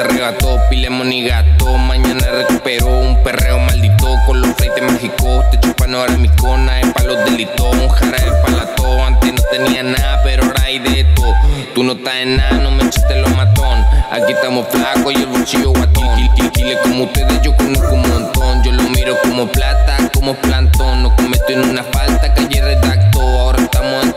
se 0.00 0.06
arrebató, 0.06 0.58
pilemos 0.68 1.06
ni 1.06 1.24
gato. 1.24 1.76
Mañana 1.76 2.24
recuperó 2.32 2.86
un 2.86 3.22
perreo 3.22 3.58
maldito 3.58 4.16
con 4.26 4.40
los 4.40 4.54
freites 4.54 4.82
mágicos. 4.82 5.50
Te 5.50 5.60
chupan 5.60 5.94
ahora 5.94 6.16
mi 6.16 6.28
cona, 6.28 6.80
es 6.80 6.92
pa' 6.92 7.02
los 7.02 7.24
delitos. 7.24 7.74
Un 7.76 7.88
jarabe 7.88 8.32
palato, 8.42 9.04
antes 9.04 9.34
no 9.34 9.42
tenía 9.50 9.82
nada, 9.82 10.20
pero 10.22 10.44
ahora 10.44 10.62
hay 10.62 10.78
de 10.78 11.04
todo. 11.14 11.34
Tú 11.74 11.84
no 11.84 11.92
estás 11.92 12.14
en 12.16 12.36
nada, 12.36 12.52
no 12.52 12.70
me 12.70 12.84
echaste 12.84 13.20
los 13.20 13.34
matón. 13.36 13.84
Aquí 14.10 14.32
estamos 14.32 14.66
flacos 14.68 15.12
y 15.12 15.16
el 15.16 15.26
bolsillo 15.26 15.70
guatón. 15.72 16.08
Giles 16.54 16.78
como 16.82 17.04
ustedes, 17.04 17.42
yo 17.42 17.54
conozco 17.56 17.94
un 17.94 18.02
montón. 18.02 18.62
Yo 18.62 18.72
lo 18.72 18.82
miro 18.84 19.16
como 19.22 19.46
plata, 19.48 19.96
como 20.14 20.34
plantón. 20.34 21.02
No 21.02 21.14
cometo 21.16 21.48
en 21.48 21.68
una 21.68 21.84
falta, 21.84 22.32
calle 22.34 22.62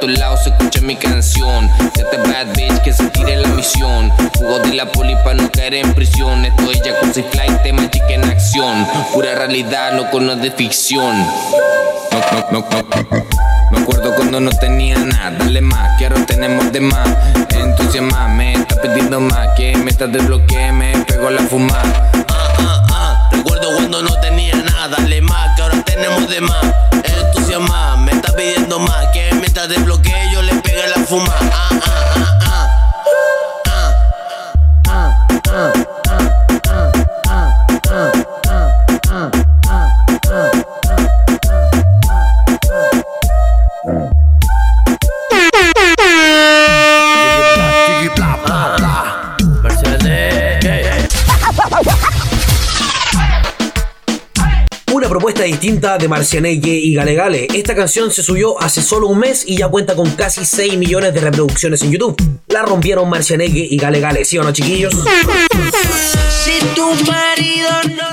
todos 0.04 0.20
lados, 0.20 0.48
escucha 0.48 0.82
mi 0.82 0.98
canción. 0.98 1.70
Este 1.96 2.18
bad 2.18 2.48
bitch 2.58 2.82
que 2.82 2.92
se 2.92 3.06
tire 3.12 3.38
la 3.38 3.48
misión. 3.50 4.12
Jugo 4.38 4.60
de 4.60 4.74
la 4.74 4.92
poli 4.92 5.16
pa' 5.24 5.34
no 5.34 5.50
caer 5.50 5.76
en 5.76 5.94
prisión. 5.94 6.44
Ya 6.84 7.00
con 7.00 7.14
seis 7.14 7.26
flight, 7.32 7.62
tema 7.64 7.90
chica 7.90 8.10
en 8.10 8.26
acción. 8.26 8.86
Pura 9.14 9.34
realidad, 9.36 9.94
no 9.94 10.12
con 10.12 10.42
de 10.42 10.52
ficción. 10.52 11.16
No, 12.12 12.52
no, 12.52 12.60
no. 12.60 12.66
Me 13.72 13.80
acuerdo 13.80 14.14
cuando 14.16 14.42
no 14.42 14.52
tenía 14.52 14.98
nada, 14.98 15.38
dale 15.38 15.62
más, 15.62 15.98
que 15.98 16.08
ahora 16.08 16.26
tenemos 16.26 16.70
de 16.74 16.82
más. 16.82 17.10
Entusiasma, 17.50 18.28
me 18.28 18.54
está 18.54 18.82
pidiendo 18.82 19.22
más, 19.22 19.50
que 19.56 19.78
me 19.78 19.90
estás 19.90 20.12
desbloqueando, 20.12 20.84
me 20.84 20.98
pego 21.06 21.30
la 21.30 21.44
fumada. 21.44 22.12
Ah, 22.28 22.86
ah, 22.90 23.30
recuerdo 23.32 23.74
cuando 23.74 24.04
no 24.04 24.20
tenía 24.20 24.56
nada, 24.56 24.98
dale 24.98 25.22
más, 25.22 25.56
que 25.56 25.62
ahora 25.62 25.82
tenemos 25.84 26.30
de 26.30 26.42
más. 26.42 26.93
Mientras 29.64 29.70
desbloquee 29.70 30.32
yo 30.32 30.42
le 30.42 30.56
pegue 30.56 30.88
la 30.88 31.06
fuma. 31.06 31.34
Ah, 31.40 31.70
ah, 31.82 32.68
ah, 34.88 35.28
ah. 35.50 35.84
Una 35.84 35.93
distinta 55.44 55.98
de 55.98 56.08
Marcianeque 56.08 56.70
y 56.70 56.94
Gale 56.94 57.16
Gale. 57.16 57.48
Esta 57.54 57.76
canción 57.76 58.12
se 58.12 58.24
subió 58.24 58.62
hace 58.62 58.82
solo 58.82 59.08
un 59.08 59.20
mes 59.20 59.44
y 59.48 59.58
ya 59.58 59.68
cuenta 59.68 59.96
con 59.96 60.10
casi 60.12 60.46
6 60.46 60.78
millones 60.78 61.14
de 61.14 61.22
reproducciones 61.22 61.82
en 61.82 61.92
YouTube. 61.92 62.22
La 62.48 62.62
rompieron 62.62 63.10
Marcianeque 63.10 63.68
y 63.70 63.78
Gale 63.78 64.00
Gale, 64.00 64.26
¿sí 64.26 64.38
o 64.38 64.44
no, 64.44 64.52
chiquillos? 64.52 64.94
Si 64.94 66.60
tu 66.76 66.94
marido 67.06 67.70
no 67.98 68.13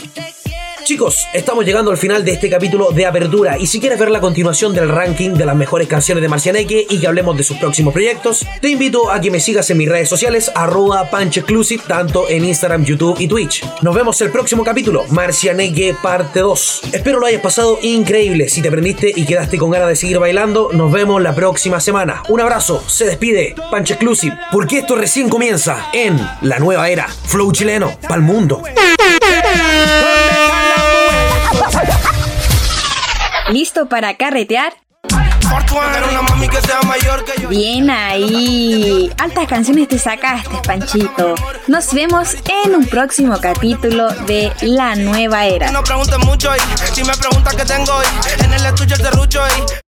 Chicos, 0.90 1.28
estamos 1.32 1.64
llegando 1.64 1.92
al 1.92 1.98
final 1.98 2.24
de 2.24 2.32
este 2.32 2.50
capítulo 2.50 2.90
de 2.90 3.06
apertura 3.06 3.56
y 3.56 3.68
si 3.68 3.78
quieres 3.78 3.96
ver 3.96 4.10
la 4.10 4.20
continuación 4.20 4.74
del 4.74 4.88
ranking 4.88 5.34
de 5.34 5.46
las 5.46 5.54
mejores 5.54 5.86
canciones 5.86 6.20
de 6.20 6.28
Marcianeque 6.28 6.84
y 6.90 6.98
que 6.98 7.06
hablemos 7.06 7.36
de 7.36 7.44
sus 7.44 7.58
próximos 7.58 7.92
proyectos, 7.92 8.44
te 8.60 8.70
invito 8.70 9.08
a 9.08 9.20
que 9.20 9.30
me 9.30 9.38
sigas 9.38 9.70
en 9.70 9.78
mis 9.78 9.88
redes 9.88 10.08
sociales 10.08 10.50
arroba 10.52 11.08
punchexclusive 11.08 11.84
tanto 11.86 12.28
en 12.28 12.44
Instagram, 12.44 12.84
YouTube 12.84 13.20
y 13.20 13.28
Twitch. 13.28 13.64
Nos 13.82 13.94
vemos 13.94 14.20
el 14.20 14.32
próximo 14.32 14.64
capítulo, 14.64 15.04
Marcianeque 15.10 15.94
parte 16.02 16.40
2. 16.40 16.80
Espero 16.92 17.20
lo 17.20 17.26
hayas 17.26 17.40
pasado 17.40 17.78
increíble. 17.82 18.48
Si 18.48 18.60
te 18.60 18.72
prendiste 18.72 19.12
y 19.14 19.26
quedaste 19.26 19.58
con 19.58 19.70
ganas 19.70 19.86
de 19.86 19.94
seguir 19.94 20.18
bailando, 20.18 20.70
nos 20.72 20.90
vemos 20.90 21.22
la 21.22 21.36
próxima 21.36 21.78
semana. 21.78 22.24
Un 22.28 22.40
abrazo, 22.40 22.82
se 22.88 23.04
despide 23.04 23.54
Punch 23.70 23.92
Exclusive, 23.92 24.36
porque 24.50 24.78
esto 24.78 24.96
recién 24.96 25.28
comienza 25.28 25.86
en 25.92 26.20
la 26.42 26.58
nueva 26.58 26.88
era 26.88 27.06
Flow 27.06 27.52
chileno 27.52 27.96
pa'l 28.08 28.22
mundo. 28.22 28.64
¿Listo 33.50 33.88
para 33.88 34.16
carretear? 34.16 34.72
Bien 37.48 37.90
ahí. 37.90 39.10
Altas 39.18 39.48
canciones 39.48 39.88
te 39.88 39.98
sacaste, 39.98 40.56
Panchito. 40.64 41.34
Nos 41.66 41.92
vemos 41.92 42.36
en 42.64 42.76
un 42.76 42.86
próximo 42.86 43.36
capítulo 43.40 44.08
de 44.26 44.52
La 44.62 44.94
Nueva 44.94 45.46
Era. 45.46 45.72
No 45.72 45.82
preguntes 45.82 46.18
mucho 46.18 46.50
y 46.54 46.94
si 46.94 47.02
me 47.02 47.14
preguntas 47.14 47.54
qué 47.54 47.64
tengo 47.64 47.92
hoy, 47.92 48.06
en 48.44 48.52
el 48.52 48.66
estudio 48.66 48.96
el 48.96 49.02
y 49.02 49.70